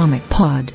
Comic 0.00 0.22
Pod. 0.30 0.72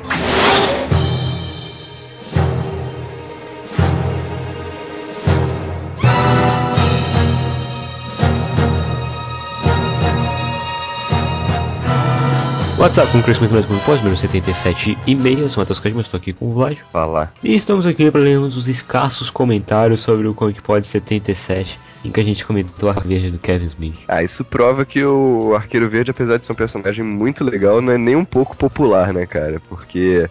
WhatsApp 12.77 13.11
com 13.11 13.23
crescimento 13.23 13.53
mais 13.53 13.65
com 13.65 13.75
pós 13.79 13.97
número 13.97 14.15
77 14.15 14.95
e 15.07 15.15
meia. 15.15 15.39
Eu 15.39 15.49
sou 15.49 15.57
o 15.57 15.61
Matheus 15.61 15.79
Cadmo, 15.79 16.01
estou 16.01 16.19
aqui 16.19 16.31
com 16.31 16.45
o 16.45 16.53
Vlad. 16.53 16.77
Falar. 16.91 17.33
E 17.43 17.55
estamos 17.55 17.87
aqui 17.87 18.11
para 18.11 18.21
lermos 18.21 18.55
os 18.55 18.67
escassos 18.67 19.31
comentários 19.31 20.01
sobre 20.01 20.27
o 20.27 20.35
Comic 20.35 20.61
Pod 20.61 20.85
77, 20.85 21.79
em 22.05 22.11
que 22.11 22.19
a 22.19 22.23
gente 22.23 22.45
comentou 22.45 22.89
a 22.89 22.93
verde 22.93 23.31
do 23.31 23.39
Kevin 23.39 23.65
Smith. 23.65 23.95
Ah, 24.07 24.23
isso 24.23 24.43
prova 24.43 24.85
que 24.85 25.03
o 25.03 25.55
Arqueiro 25.55 25.89
Verde, 25.89 26.11
apesar 26.11 26.37
de 26.37 26.45
ser 26.45 26.51
um 26.51 26.55
personagem 26.55 27.03
muito 27.03 27.43
legal, 27.43 27.81
não 27.81 27.91
é 27.91 27.97
nem 27.97 28.15
um 28.15 28.25
pouco 28.25 28.55
popular, 28.55 29.13
né, 29.13 29.25
cara? 29.25 29.61
Porque 29.67 30.29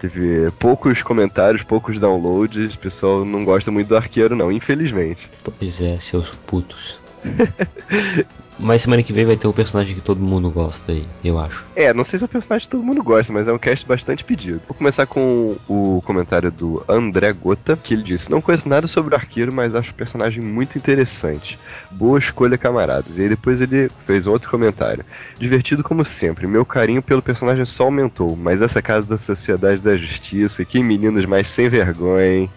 teve 0.00 0.50
poucos 0.58 1.02
comentários, 1.02 1.62
poucos 1.62 1.98
downloads, 1.98 2.74
o 2.74 2.78
pessoal 2.78 3.24
não 3.24 3.44
gosta 3.44 3.70
muito 3.70 3.88
do 3.88 3.96
Arqueiro, 3.96 4.36
não, 4.36 4.52
infelizmente. 4.52 5.28
Pois 5.42 5.80
é, 5.80 5.98
seus 5.98 6.30
putos. 6.30 6.98
Mas 8.58 8.82
semana 8.82 9.02
que 9.02 9.12
vem 9.12 9.24
vai 9.24 9.36
ter 9.36 9.46
o 9.46 9.52
personagem 9.52 9.94
que 9.94 10.00
todo 10.00 10.20
mundo 10.20 10.50
gosta 10.50 10.92
aí, 10.92 11.06
eu 11.22 11.38
acho. 11.38 11.64
É, 11.74 11.92
não 11.92 12.04
sei 12.04 12.18
se 12.18 12.24
é 12.24 12.26
um 12.26 12.28
personagem 12.28 12.66
que 12.66 12.70
todo 12.70 12.82
mundo 12.82 13.02
gosta, 13.02 13.32
mas 13.32 13.46
é 13.46 13.52
um 13.52 13.58
cast 13.58 13.86
bastante 13.86 14.24
pedido. 14.24 14.62
Vou 14.66 14.76
começar 14.76 15.06
com 15.06 15.56
o 15.68 16.02
comentário 16.04 16.50
do 16.50 16.82
André 16.88 17.32
Gota, 17.32 17.76
que 17.76 17.94
ele 17.94 18.02
disse: 18.02 18.30
Não 18.30 18.40
conheço 18.40 18.68
nada 18.68 18.86
sobre 18.86 19.14
o 19.14 19.16
arqueiro, 19.16 19.52
mas 19.52 19.74
acho 19.74 19.90
o 19.90 19.94
personagem 19.94 20.42
muito 20.42 20.78
interessante. 20.78 21.58
Boa 21.90 22.18
escolha, 22.18 22.58
camaradas. 22.58 23.16
E 23.16 23.22
aí 23.22 23.28
depois 23.28 23.60
ele 23.60 23.90
fez 24.06 24.26
um 24.26 24.32
outro 24.32 24.50
comentário. 24.50 25.04
Divertido 25.38 25.82
como 25.82 26.04
sempre, 26.04 26.46
meu 26.46 26.64
carinho 26.64 27.02
pelo 27.02 27.22
personagem 27.22 27.64
só 27.64 27.84
aumentou, 27.84 28.36
mas 28.36 28.60
essa 28.60 28.82
casa 28.82 29.06
da 29.06 29.18
Sociedade 29.18 29.80
da 29.80 29.96
Justiça, 29.96 30.64
que 30.64 30.82
meninos 30.82 31.24
mais 31.24 31.50
sem 31.50 31.68
vergonha, 31.68 32.26
hein? 32.26 32.50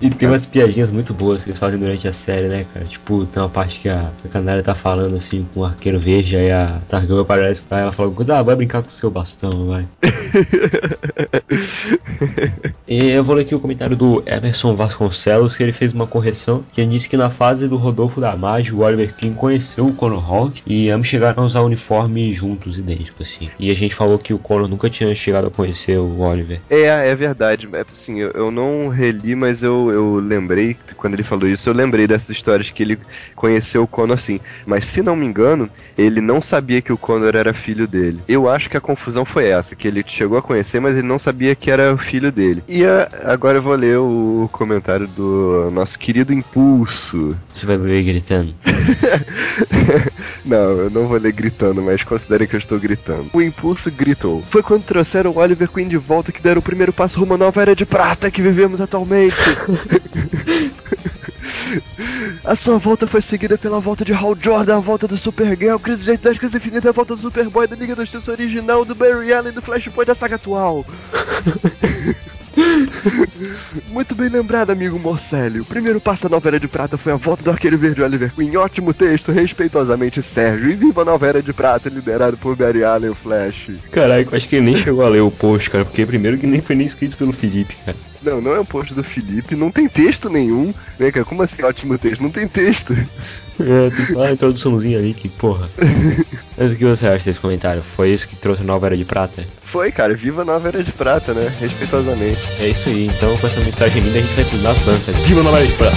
E 0.00 0.10
tem 0.10 0.28
umas 0.28 0.46
piadinhas 0.46 0.90
muito 0.90 1.12
boas 1.12 1.42
que 1.42 1.50
eles 1.50 1.58
fazem 1.58 1.78
durante 1.78 2.06
a 2.08 2.12
série, 2.12 2.48
né, 2.48 2.64
cara? 2.72 2.86
Tipo, 2.86 3.26
tem 3.26 3.42
uma 3.42 3.48
parte 3.48 3.80
que 3.80 3.88
a, 3.88 4.10
a 4.24 4.28
Canária 4.28 4.62
tá 4.62 4.74
falando 4.74 5.16
assim 5.16 5.46
com 5.52 5.60
o 5.60 5.64
arqueiro 5.64 5.98
verde, 5.98 6.36
aí 6.36 6.50
a 6.50 6.80
Targão 6.88 7.18
aparece 7.18 7.66
lá, 7.70 7.80
ela 7.80 7.92
fala, 7.92 8.12
ah, 8.30 8.42
vai 8.42 8.56
brincar 8.56 8.82
com 8.82 8.90
o 8.90 8.92
seu 8.92 9.10
bastão, 9.10 9.66
vai. 9.66 9.86
e 12.86 13.10
eu 13.10 13.24
vou 13.24 13.36
ler 13.36 13.42
aqui 13.42 13.54
o 13.54 13.60
comentário 13.60 13.96
do 13.96 14.22
Emerson 14.26 14.74
Vasconcelos, 14.74 15.56
que 15.56 15.62
ele 15.62 15.72
fez 15.72 15.92
uma 15.92 16.06
correção, 16.06 16.64
que 16.72 16.80
ele 16.80 16.90
disse 16.90 17.08
que 17.08 17.16
na 17.16 17.30
fase 17.30 17.68
do 17.68 17.76
Rodolfo 17.76 18.20
da 18.20 18.27
Mage, 18.36 18.74
o 18.74 18.80
Oliver 18.80 19.14
King 19.14 19.34
conheceu 19.34 19.86
o 19.86 19.94
Conor 19.94 20.30
Hawk 20.30 20.62
e 20.66 20.90
ambos 20.90 21.08
chegaram 21.08 21.42
a 21.42 21.46
usar 21.46 21.62
uniforme 21.62 22.32
juntos, 22.32 22.78
idênticos, 22.78 23.28
assim. 23.28 23.50
E 23.58 23.70
a 23.70 23.74
gente 23.74 23.94
falou 23.94 24.18
que 24.18 24.34
o 24.34 24.38
Conor 24.38 24.68
nunca 24.68 24.90
tinha 24.90 25.14
chegado 25.14 25.48
a 25.48 25.50
conhecer 25.50 25.98
o 25.98 26.20
Oliver. 26.20 26.60
É, 26.68 26.82
é 26.82 27.14
verdade. 27.14 27.68
É, 27.72 27.84
assim, 27.88 28.20
eu, 28.20 28.30
eu 28.30 28.50
não 28.50 28.88
reli, 28.88 29.34
mas 29.34 29.62
eu, 29.62 29.90
eu 29.90 30.16
lembrei, 30.16 30.76
quando 30.96 31.14
ele 31.14 31.22
falou 31.22 31.48
isso, 31.48 31.68
eu 31.68 31.74
lembrei 31.74 32.06
dessas 32.06 32.30
histórias 32.30 32.70
que 32.70 32.82
ele 32.82 32.98
conheceu 33.34 33.82
o 33.82 33.86
Conor 33.86 34.18
assim. 34.18 34.40
Mas 34.66 34.86
se 34.86 35.02
não 35.02 35.16
me 35.16 35.26
engano, 35.26 35.70
ele 35.96 36.20
não 36.20 36.40
sabia 36.40 36.82
que 36.82 36.92
o 36.92 36.98
Conor 36.98 37.34
era 37.34 37.54
filho 37.54 37.86
dele. 37.86 38.20
Eu 38.28 38.48
acho 38.48 38.68
que 38.68 38.76
a 38.76 38.80
confusão 38.80 39.24
foi 39.24 39.48
essa, 39.48 39.74
que 39.74 39.88
ele 39.88 40.04
chegou 40.06 40.38
a 40.38 40.42
conhecer, 40.42 40.80
mas 40.80 40.96
ele 40.96 41.06
não 41.06 41.18
sabia 41.18 41.54
que 41.54 41.70
era 41.70 41.92
o 41.92 41.98
filho 41.98 42.30
dele. 42.30 42.62
E 42.68 42.84
a, 42.84 43.08
agora 43.24 43.58
eu 43.58 43.62
vou 43.62 43.74
ler 43.74 43.98
o 43.98 44.48
comentário 44.52 45.06
do 45.06 45.70
nosso 45.72 45.98
querido 45.98 46.32
Impulso. 46.32 47.36
Você 47.52 47.66
vai 47.66 47.76
ver 47.76 48.02
gritando? 48.18 48.54
não, 50.44 50.78
eu 50.78 50.90
não 50.90 51.06
vou 51.06 51.18
ler 51.18 51.32
gritando, 51.32 51.80
mas 51.80 52.02
considere 52.02 52.46
que 52.46 52.56
eu 52.56 52.60
estou 52.60 52.78
gritando. 52.78 53.30
O 53.32 53.40
Impulso 53.40 53.90
gritou. 53.90 54.42
Foi 54.50 54.62
quando 54.62 54.84
trouxeram 54.84 55.30
o 55.30 55.38
Oliver 55.38 55.68
Queen 55.68 55.88
de 55.88 55.96
volta 55.96 56.32
que 56.32 56.42
deram 56.42 56.58
o 56.58 56.62
primeiro 56.62 56.92
passo 56.92 57.20
rumo 57.20 57.34
à 57.34 57.38
nova 57.38 57.62
era 57.62 57.76
de 57.76 57.86
prata 57.86 58.30
que 58.30 58.42
vivemos 58.42 58.80
atualmente. 58.80 59.36
A 62.44 62.54
sua 62.54 62.78
volta 62.78 63.06
foi 63.06 63.20
seguida 63.20 63.58
pela 63.58 63.78
volta 63.78 64.04
de 64.04 64.12
Hal 64.12 64.36
Jordan, 64.40 64.76
a 64.76 64.80
volta 64.80 65.06
do 65.06 65.16
Supergirl, 65.16 65.78
Crise 65.78 66.04
de 66.04 66.16
10, 66.16 66.38
Crise 66.38 66.56
Infinita, 66.56 66.88
a 66.88 66.92
volta 66.92 67.14
do 67.14 67.20
Superboy, 67.20 67.66
da 67.66 67.76
Liga 67.76 67.94
da 67.94 68.04
Justiça 68.04 68.30
original, 68.30 68.84
do 68.84 68.94
Barry 68.94 69.32
Allen, 69.32 69.52
do 69.52 69.62
Flashpoint, 69.62 70.06
da 70.06 70.14
saga 70.14 70.36
atual. 70.36 70.84
Muito 73.88 74.14
bem 74.14 74.28
lembrado, 74.28 74.70
amigo 74.70 74.98
Morcelli. 74.98 75.60
O 75.60 75.64
primeiro 75.64 76.00
passo 76.00 76.24
da 76.24 76.28
nova 76.28 76.48
era 76.48 76.60
de 76.60 76.68
prata 76.68 76.98
foi 76.98 77.12
a 77.12 77.16
volta 77.16 77.42
do 77.42 77.50
Arqueiro 77.50 77.78
Verde 77.78 78.02
Oliver 78.02 78.32
Queen. 78.34 78.56
Ótimo 78.56 78.92
texto, 78.92 79.32
respeitosamente 79.32 80.22
Sérgio. 80.22 80.70
E 80.70 80.74
viva 80.74 81.02
a 81.02 81.04
nova 81.04 81.26
era 81.26 81.42
de 81.42 81.52
prata, 81.52 81.88
liderado 81.88 82.36
por 82.36 82.56
Barry 82.56 82.84
Allen, 82.84 83.14
Flash. 83.14 83.70
Caralho, 83.90 84.28
acho 84.32 84.48
que 84.48 84.56
ele 84.56 84.66
nem 84.66 84.76
chegou 84.76 85.04
a 85.04 85.08
ler 85.08 85.20
o 85.20 85.30
post, 85.30 85.70
cara, 85.70 85.84
porque 85.84 86.04
primeiro 86.06 86.38
que 86.38 86.46
nem 86.46 86.60
foi 86.60 86.76
nem 86.76 86.86
escrito 86.86 87.16
pelo 87.16 87.32
Felipe, 87.32 87.76
cara. 87.84 87.96
Não, 88.22 88.40
não 88.40 88.54
é 88.54 88.60
um 88.60 88.64
post 88.64 88.94
do 88.94 89.04
Felipe, 89.04 89.54
não 89.54 89.70
tem 89.70 89.88
texto 89.88 90.28
nenhum, 90.28 90.74
né, 90.98 91.12
cara? 91.12 91.24
Como 91.24 91.42
assim 91.42 91.62
ótimo 91.62 91.96
texto? 91.98 92.22
Não 92.22 92.30
tem 92.30 92.48
texto. 92.48 92.96
É, 93.60 93.90
tem 93.90 94.06
só 94.06 94.20
uma 94.20 94.30
introduçãozinha 94.30 94.98
ali 94.98 95.12
que, 95.12 95.28
porra. 95.28 95.68
Mas 96.56 96.70
o 96.70 96.76
que 96.76 96.84
você 96.84 97.08
acha 97.08 97.24
desse 97.24 97.40
comentário? 97.40 97.82
Foi 97.96 98.10
isso 98.10 98.28
que 98.28 98.36
trouxe 98.36 98.62
a 98.62 98.64
nova 98.64 98.86
era 98.86 98.96
de 98.96 99.04
prata? 99.04 99.44
Foi, 99.64 99.90
cara, 99.90 100.14
viva 100.14 100.42
a 100.42 100.44
nova 100.44 100.68
era 100.68 100.80
de 100.80 100.92
prata, 100.92 101.34
né? 101.34 101.52
Respeitosamente. 101.60 102.40
É 102.60 102.68
isso 102.68 102.88
aí, 102.88 103.06
então 103.06 103.36
com 103.38 103.46
essa 103.46 103.60
mensagem 103.60 104.02
linda 104.02 104.18
a 104.18 104.22
gente 104.22 104.34
vai 104.34 104.44
pular 104.44 104.70
as 104.72 104.78
bancas. 104.80 105.16
Viva 105.24 105.42
nova 105.42 105.58
prata! 105.76 105.96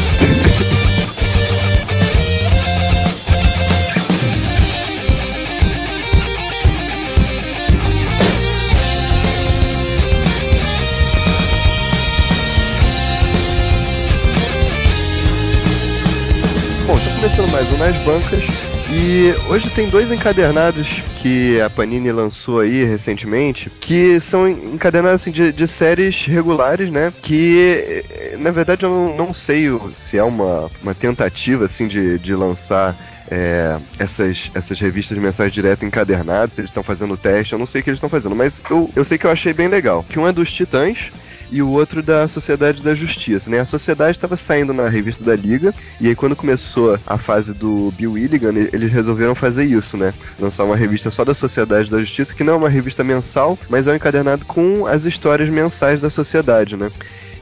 Bom, 16.85 16.93
tá 16.93 17.11
começando 17.15 17.51
mais 17.51 17.71
um 17.71 17.77
Nas 17.77 17.95
Bancas. 18.03 18.80
E 18.93 19.33
hoje 19.49 19.69
tem 19.69 19.87
dois 19.87 20.11
encadernados 20.11 20.85
que 21.21 21.61
a 21.61 21.69
Panini 21.69 22.11
lançou 22.11 22.59
aí 22.59 22.83
recentemente, 22.83 23.69
que 23.79 24.19
são 24.19 24.49
encadernados 24.49 25.21
assim, 25.21 25.31
de, 25.31 25.53
de 25.53 25.65
séries 25.65 26.25
regulares, 26.25 26.91
né? 26.91 27.13
Que 27.21 28.03
na 28.37 28.51
verdade 28.51 28.83
eu 28.83 29.15
não, 29.17 29.33
sei 29.33 29.67
se 29.93 30.17
é 30.17 30.23
uma, 30.23 30.69
uma 30.83 30.93
tentativa 30.93 31.65
assim 31.65 31.87
de, 31.87 32.19
de 32.19 32.35
lançar 32.35 32.93
é, 33.29 33.77
essas, 33.97 34.51
essas 34.53 34.77
revistas 34.77 35.15
de 35.15 35.23
mensagem 35.23 35.53
direta 35.53 35.85
encadernadas, 35.85 36.53
se 36.53 36.59
eles 36.59 36.69
estão 36.69 36.83
fazendo 36.83 37.15
teste, 37.15 37.53
eu 37.53 37.59
não 37.59 37.65
sei 37.65 37.79
o 37.79 37.83
que 37.85 37.89
eles 37.91 37.97
estão 37.97 38.09
fazendo, 38.09 38.35
mas 38.35 38.59
eu, 38.69 38.91
eu 38.93 39.05
sei 39.05 39.17
que 39.17 39.25
eu 39.25 39.31
achei 39.31 39.53
bem 39.53 39.69
legal. 39.69 40.05
Que 40.09 40.19
um 40.19 40.27
é 40.27 40.33
dos 40.33 40.51
Titãs, 40.51 40.97
e 41.51 41.61
o 41.61 41.69
outro 41.69 42.01
da 42.01 42.27
Sociedade 42.27 42.81
da 42.81 42.95
Justiça, 42.95 43.49
né? 43.49 43.59
A 43.59 43.65
Sociedade 43.65 44.17
estava 44.17 44.37
saindo 44.37 44.73
na 44.73 44.87
revista 44.87 45.23
da 45.23 45.35
Liga, 45.35 45.73
e 45.99 46.07
aí 46.07 46.15
quando 46.15 46.35
começou 46.35 46.97
a 47.05 47.17
fase 47.17 47.53
do 47.53 47.91
Bill 47.97 48.13
Willigan, 48.13 48.53
eles 48.71 48.91
resolveram 48.91 49.35
fazer 49.35 49.65
isso, 49.65 49.97
né? 49.97 50.13
Lançar 50.39 50.63
uma 50.63 50.77
revista 50.77 51.11
só 51.11 51.25
da 51.25 51.33
Sociedade 51.33 51.91
da 51.91 51.99
Justiça, 51.99 52.33
que 52.33 52.43
não 52.43 52.53
é 52.53 52.57
uma 52.57 52.69
revista 52.69 53.03
mensal, 53.03 53.59
mas 53.69 53.85
é 53.85 53.91
um 53.91 53.95
encadernado 53.95 54.45
com 54.45 54.87
as 54.87 55.05
histórias 55.05 55.49
mensais 55.49 56.01
da 56.01 56.09
Sociedade, 56.09 56.77
né? 56.77 56.89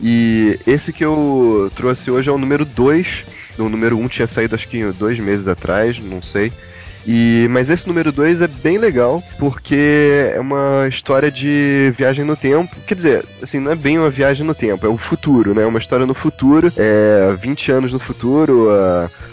E 0.01 0.57
esse 0.65 0.93
que 0.93 1.03
eu 1.03 1.71
trouxe 1.75 2.09
hoje 2.09 2.29
é 2.29 2.31
o 2.31 2.37
número 2.37 2.65
2. 2.65 3.39
O 3.57 3.67
número 3.67 3.97
1 3.97 4.01
um 4.01 4.07
tinha 4.07 4.27
saído 4.27 4.55
acho 4.55 4.67
que 4.67 4.83
dois 4.93 5.19
meses 5.19 5.47
atrás, 5.47 5.99
não 5.99 6.21
sei. 6.21 6.51
E, 7.07 7.47
mas 7.49 7.69
esse 7.69 7.87
número 7.87 8.11
2 8.11 8.41
é 8.41 8.47
bem 8.47 8.77
legal, 8.77 9.23
porque 9.37 10.31
é 10.35 10.39
uma 10.39 10.87
história 10.87 11.31
de 11.31 11.93
viagem 11.97 12.25
no 12.25 12.35
tempo. 12.35 12.75
Quer 12.85 12.95
dizer, 12.95 13.25
assim, 13.41 13.59
não 13.59 13.71
é 13.71 13.75
bem 13.75 13.97
uma 13.97 14.09
viagem 14.09 14.45
no 14.45 14.53
tempo, 14.53 14.85
é 14.85 14.89
o 14.89 14.97
futuro, 14.97 15.53
né? 15.53 15.65
Uma 15.65 15.79
história 15.79 16.05
no 16.05 16.13
futuro, 16.13 16.71
é 16.77 17.35
20 17.39 17.71
anos 17.71 17.93
no 17.93 17.99
futuro, 17.99 18.69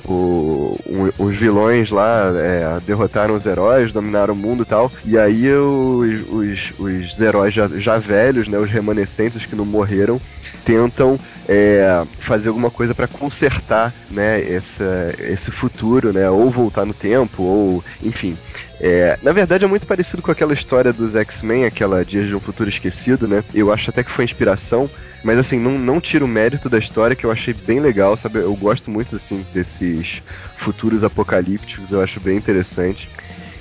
o, 0.04 0.78
o, 0.86 1.12
os 1.18 1.36
vilões 1.36 1.90
lá 1.90 2.32
é, 2.36 2.78
derrotaram 2.86 3.34
os 3.34 3.44
heróis, 3.44 3.92
dominaram 3.92 4.34
o 4.34 4.36
mundo 4.36 4.62
e 4.62 4.66
tal. 4.66 4.90
E 5.04 5.18
aí 5.18 5.50
os, 5.52 6.28
os, 6.30 6.72
os 6.78 7.20
heróis 7.20 7.52
já, 7.52 7.68
já 7.68 7.98
velhos, 7.98 8.48
né? 8.48 8.58
Os 8.58 8.70
remanescentes 8.70 9.44
que 9.44 9.56
não 9.56 9.66
morreram, 9.66 10.20
tentam 10.66 11.18
é, 11.48 12.04
fazer 12.18 12.48
alguma 12.48 12.72
coisa 12.72 12.92
para 12.92 13.06
consertar 13.06 13.94
né, 14.10 14.42
essa, 14.42 15.14
esse 15.20 15.52
futuro, 15.52 16.12
né, 16.12 16.28
ou 16.28 16.50
voltar 16.50 16.84
no 16.84 16.92
tempo, 16.92 17.44
ou 17.44 17.84
enfim. 18.02 18.36
É, 18.78 19.16
na 19.22 19.32
verdade 19.32 19.64
é 19.64 19.68
muito 19.68 19.86
parecido 19.86 20.20
com 20.20 20.30
aquela 20.30 20.52
história 20.52 20.92
dos 20.92 21.14
X-Men, 21.14 21.64
aquela 21.64 22.04
Dias 22.04 22.26
de 22.26 22.34
um 22.34 22.40
Futuro 22.40 22.68
Esquecido, 22.68 23.26
né? 23.26 23.42
Eu 23.54 23.72
acho 23.72 23.88
até 23.88 24.02
que 24.02 24.10
foi 24.10 24.24
inspiração, 24.24 24.90
mas 25.24 25.38
assim, 25.38 25.58
não, 25.58 25.78
não 25.78 25.98
tira 25.98 26.24
o 26.24 26.28
mérito 26.28 26.68
da 26.68 26.78
história, 26.78 27.16
que 27.16 27.24
eu 27.24 27.30
achei 27.30 27.54
bem 27.54 27.80
legal, 27.80 28.16
sabe? 28.16 28.40
Eu 28.40 28.54
gosto 28.54 28.90
muito 28.90 29.16
assim 29.16 29.46
desses 29.54 30.20
futuros 30.58 31.02
apocalípticos, 31.02 31.90
eu 31.90 32.02
acho 32.02 32.20
bem 32.20 32.36
interessante. 32.36 33.08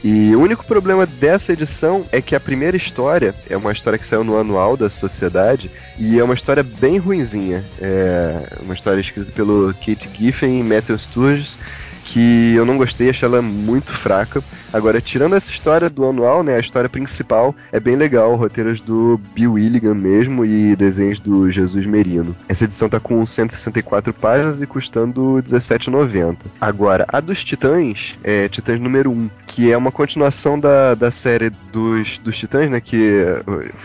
E 0.04 0.36
o 0.36 0.42
único 0.42 0.66
problema 0.66 1.06
dessa 1.06 1.54
edição 1.54 2.06
é 2.12 2.22
que 2.22 2.36
a 2.36 2.40
primeira 2.40 2.78
história 2.78 3.34
é 3.50 3.58
uma 3.58 3.72
história 3.72 3.98
que 3.98 4.06
saiu 4.06 4.24
no 4.24 4.38
anual 4.38 4.78
da 4.78 4.90
sociedade 4.90 5.70
e 5.98 6.20
é 6.20 6.24
uma 6.24 6.34
história 6.36 6.64
bem 6.64 6.98
ruinzinha. 6.98 7.64
É 7.82 8.60
uma 8.62 8.74
história 8.74 9.02
escrita 9.02 9.32
pelo 9.32 9.74
Kate 9.74 10.10
Giffen 10.14 10.60
e 10.60 10.64
Matthew 10.64 10.98
Sturges 10.98 11.58
que 12.06 12.54
eu 12.56 12.66
não 12.66 12.78
gostei, 12.78 13.10
achei 13.10 13.28
ela 13.28 13.42
muito 13.42 13.92
fraca. 13.92 14.42
Agora, 14.72 15.02
tirando 15.02 15.36
essa 15.36 15.50
história 15.50 15.90
do 15.90 16.06
anual, 16.06 16.44
né, 16.44 16.56
a 16.56 16.60
história 16.60 16.90
principal 16.90 17.56
é 17.72 17.80
bem 17.80 17.96
legal, 17.96 18.36
roteiros 18.36 18.80
do 18.80 19.20
Bill 19.34 19.54
Willigan 19.54 19.96
mesmo 19.96 20.46
e 20.46 20.76
desenhos 20.76 21.20
do 21.20 21.50
Jesus 21.50 21.86
Merino. 21.86 22.36
Essa 22.48 22.66
edição 22.66 22.90
tá 22.90 23.00
com 23.00 23.26
164 23.26 24.14
páginas 24.14 24.62
e 24.62 24.68
custando 24.68 25.38
R$17,90. 25.38 26.38
Agora, 26.60 27.06
a 27.08 27.20
dos 27.20 27.44
Titãs, 27.44 28.18
é 28.24 28.48
Titãs 28.50 28.80
número 28.80 29.12
1, 29.12 29.30
que 29.48 29.72
é 29.72 29.78
uma 29.78 29.92
continuação 29.92 30.60
da, 30.60 30.94
da 30.94 31.10
série 31.10 31.50
dos, 31.72 32.18
dos 32.20 32.38
Titãs, 32.38 32.70
né, 32.70 32.80
que 32.80 33.24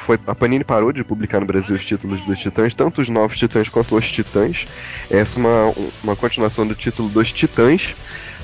foi 0.05 0.19
a 0.27 0.35
Panini 0.35 0.65
parou 0.65 0.93
de 0.93 1.05
publicar 1.05 1.41
no 1.41 1.47
Brasil 1.47 1.75
os 1.75 1.85
títulos 1.85 2.21
dos 2.27 2.39
Titãs, 2.39 2.75
tanto 2.75 3.01
os 3.01 3.09
novos 3.09 3.39
Titãs 3.39 3.69
quanto 3.69 3.97
os 3.97 4.11
Titãs. 4.11 4.67
Essa 5.09 5.39
é 5.39 5.41
uma, 5.41 5.75
uma 6.03 6.17
continuação 6.17 6.67
do 6.67 6.75
título 6.75 7.09
dos 7.09 7.33
Titãs 7.33 7.95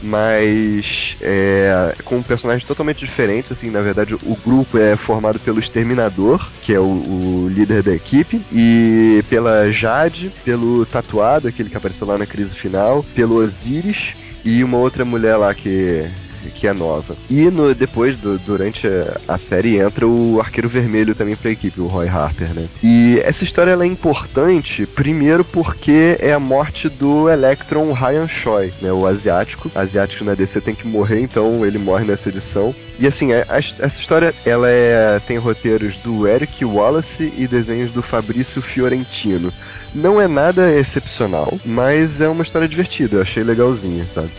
mas 0.03 1.17
é, 1.21 1.95
com 2.05 2.23
personagens 2.23 2.67
totalmente 2.67 3.05
diferentes. 3.05 3.53
Assim, 3.53 3.71
na 3.71 3.81
verdade, 3.81 4.15
o 4.15 4.37
grupo 4.45 4.79
é 4.79 4.97
formado 4.97 5.39
pelo 5.39 5.59
Exterminador, 5.59 6.49
que 6.63 6.73
é 6.73 6.81
o, 6.81 6.85
o, 6.85 7.49
líder 7.49 7.83
da 7.83 7.95
equipe, 7.95 8.43
e 8.53 9.25
pela 9.29 9.71
Jade, 9.71 10.33
pelo 10.45 10.85
Tatuado, 10.87 11.49
aquele 11.49 11.71
que 11.71 11.77
apareceu 11.77 12.07
lá 12.07 12.19
na 12.19 12.27
crise 12.27 12.55
final, 12.55 13.05
pelo 13.15 13.37
Osiris 13.37 14.15
e 14.45 14.63
uma 14.63 14.79
outra 14.79 15.05
mulher 15.05 15.37
lá 15.37 15.53
que 15.53 16.09
que 16.51 16.67
é 16.67 16.73
nova. 16.73 17.17
E 17.29 17.51
no, 17.51 17.75
depois, 17.75 18.17
do, 18.19 18.39
durante 18.39 18.87
a, 19.29 19.39
série, 19.39 19.79
entra 19.79 20.07
o 20.07 20.41
Arqueiro 20.41 20.69
Vermelho 20.69 21.15
também 21.15 21.37
pra 21.37 21.51
equipe, 21.51 21.81
o 21.81 21.87
Roy 21.87 22.09
Harper, 22.09 22.53
né? 22.55 22.69
E 22.83 23.21
essa 23.25 23.45
história 23.45 23.71
ela 23.71 23.85
é 23.85 23.87
importante, 23.87 24.87
primeiro 24.87 25.45
porque 25.45 26.17
é 26.21 26.33
a 26.33 26.39
morte 26.39 26.89
do 26.89 27.29
Electron 27.29 27.93
Ryan 27.93 28.29
Choi, 28.29 28.73
né? 28.81 28.93
O 28.93 29.07
asiático. 29.07 29.71
Asiático 29.75 30.25
na 30.25 30.35
DC 30.35 30.61
tem 30.61 30.75
que 30.75 30.87
morrer, 30.87 31.21
então 31.21 31.65
ele 31.65 31.79
morre 31.79 32.05
nessa 32.05 32.29
edição. 32.29 32.75
E 32.99 33.07
assim, 33.07 33.33
a, 33.33 33.45
a, 33.49 33.59
essa 33.59 34.01
história 34.01 34.35
ela 34.45 34.69
é, 34.69 35.21
tem 35.27 35.37
roteiros 35.39 35.97
do 35.99 36.27
Eric 36.27 36.65
Wallace 36.65 37.33
e 37.37 37.47
desenhos 37.47 37.93
do 37.93 38.03
Fabrício 38.03 38.63
Fiorentino. 38.63 39.53
Não 39.95 40.21
é 40.21 40.29
nada 40.29 40.73
excepcional, 40.75 41.59
mas 41.65 42.21
é 42.21 42.29
uma 42.29 42.43
história 42.43 42.69
divertida, 42.69 43.17
eu 43.17 43.23
achei 43.23 43.43
legalzinha, 43.43 44.07
sabe? 44.15 44.31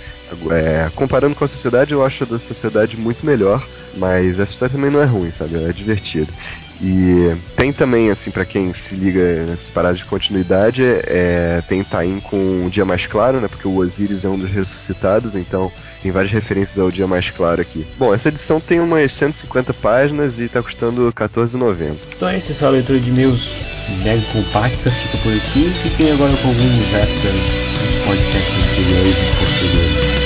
É, 0.52 0.90
comparando 0.96 1.36
com 1.36 1.46
a 1.46 1.48
sociedade, 1.48 1.94
eu 1.94 2.06
acho 2.06 2.24
a 2.24 2.28
da 2.28 2.40
sociedade 2.40 2.98
muito 2.98 3.26
melhor, 3.26 3.66
mas 3.96 4.40
essa 4.40 4.52
história 4.52 4.76
também 4.76 4.92
não 4.92 5.02
é 5.02 5.06
ruim, 5.06 5.32
sabe? 5.32 5.56
é 5.56 5.72
divertida. 5.72 6.32
E 6.80 7.36
tem 7.56 7.74
também, 7.74 8.12
assim, 8.12 8.30
para 8.30 8.46
quem 8.46 8.72
se 8.72 8.94
liga 8.94 9.46
nessas 9.48 9.70
paradas 9.70 9.98
de 9.98 10.06
continuidade, 10.06 10.84
é, 10.84 11.62
tem 11.68 11.84
Tain 11.84 12.20
com 12.20 12.66
o 12.66 12.70
Dia 12.70 12.86
Mais 12.86 13.08
Claro, 13.08 13.40
né? 13.40 13.48
Porque 13.48 13.68
o 13.68 13.78
Osiris 13.78 14.24
é 14.24 14.30
um 14.30 14.38
dos 14.38 14.52
ressuscitados, 14.52 15.34
então 15.34 15.72
tem 16.04 16.12
várias 16.12 16.32
referências 16.32 16.78
ao 16.78 16.92
Dia 16.92 17.08
Mais 17.08 17.32
Claro 17.32 17.62
aqui. 17.62 17.86
Bom, 17.98 18.14
essa 18.14 18.30
edição 18.30 18.60
tem 18.60 18.80
umas 18.80 19.14
150 19.16 19.74
páginas 19.74 20.40
e 20.40 20.48
tá 20.48 20.62
custando 20.62 21.08
R$14,90. 21.08 21.96
Então 22.16 22.30
é 22.30 22.38
isso, 22.38 22.52
essa 22.52 22.70
leitura 22.70 23.00
de 23.00 23.12
meus 23.12 23.50
mega 24.04 24.22
compacta 24.32 24.92
fica 24.92 25.18
por 25.24 25.34
aqui. 25.34 25.72
Fiquem 25.82 26.12
agora 26.12 26.36
com 26.38 26.50
alguns 26.50 26.94
extras 26.94 27.34
dos 27.34 28.06
podcasts 28.06 28.56
anteriores 28.56 29.18
e 29.18 29.40
posteriores. 29.40 30.17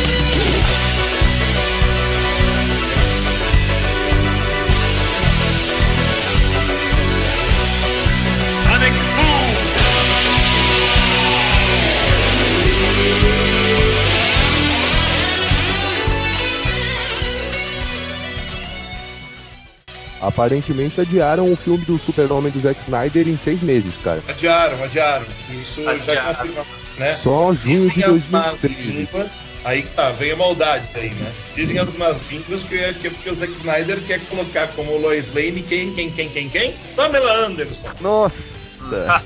Aparentemente 20.22 21.02
adiaram 21.02 21.52
o 21.52 21.56
filme 21.56 21.84
do 21.84 21.98
Super-Homem 21.98 22.52
do 22.52 22.60
Zack 22.60 22.80
Snyder 22.84 23.28
em 23.28 23.38
seis 23.44 23.60
meses, 23.62 23.94
cara. 24.04 24.22
Adiaram, 24.28 24.84
adiaram. 24.84 25.26
Isso 25.50 25.82
adiaram. 25.90 26.04
já 26.06 26.34
confirma, 26.36 26.66
né? 26.98 27.20
Só 27.24 27.54
junho 27.54 27.90
Dizem 27.90 27.94
de 27.94 28.04
as 28.04 28.30
más 28.30 28.62
2013. 28.62 28.92
línguas, 28.92 29.44
aí 29.64 29.82
que 29.82 29.90
tá, 29.94 30.12
vem 30.12 30.32
a 30.32 30.36
maldade 30.36 30.88
aí, 30.94 31.10
né? 31.10 31.32
Dizem 31.56 31.80
as 31.80 31.96
más 31.96 32.20
línguas 32.30 32.62
que 32.64 32.78
é 32.78 32.94
que 32.94 33.08
é 33.08 33.10
porque 33.10 33.30
o 33.32 33.34
Zack 33.34 33.52
Snyder 33.54 34.00
quer 34.02 34.20
colocar 34.28 34.68
como 34.70 34.96
Lois 34.98 35.34
Lane 35.34 35.64
quem, 35.64 35.92
quem, 35.96 36.12
quem, 36.12 36.30
quem, 36.30 36.50
quem? 36.50 36.76
Pamela 36.96 37.48
Anderson. 37.48 37.88
Nossa! 38.00 38.62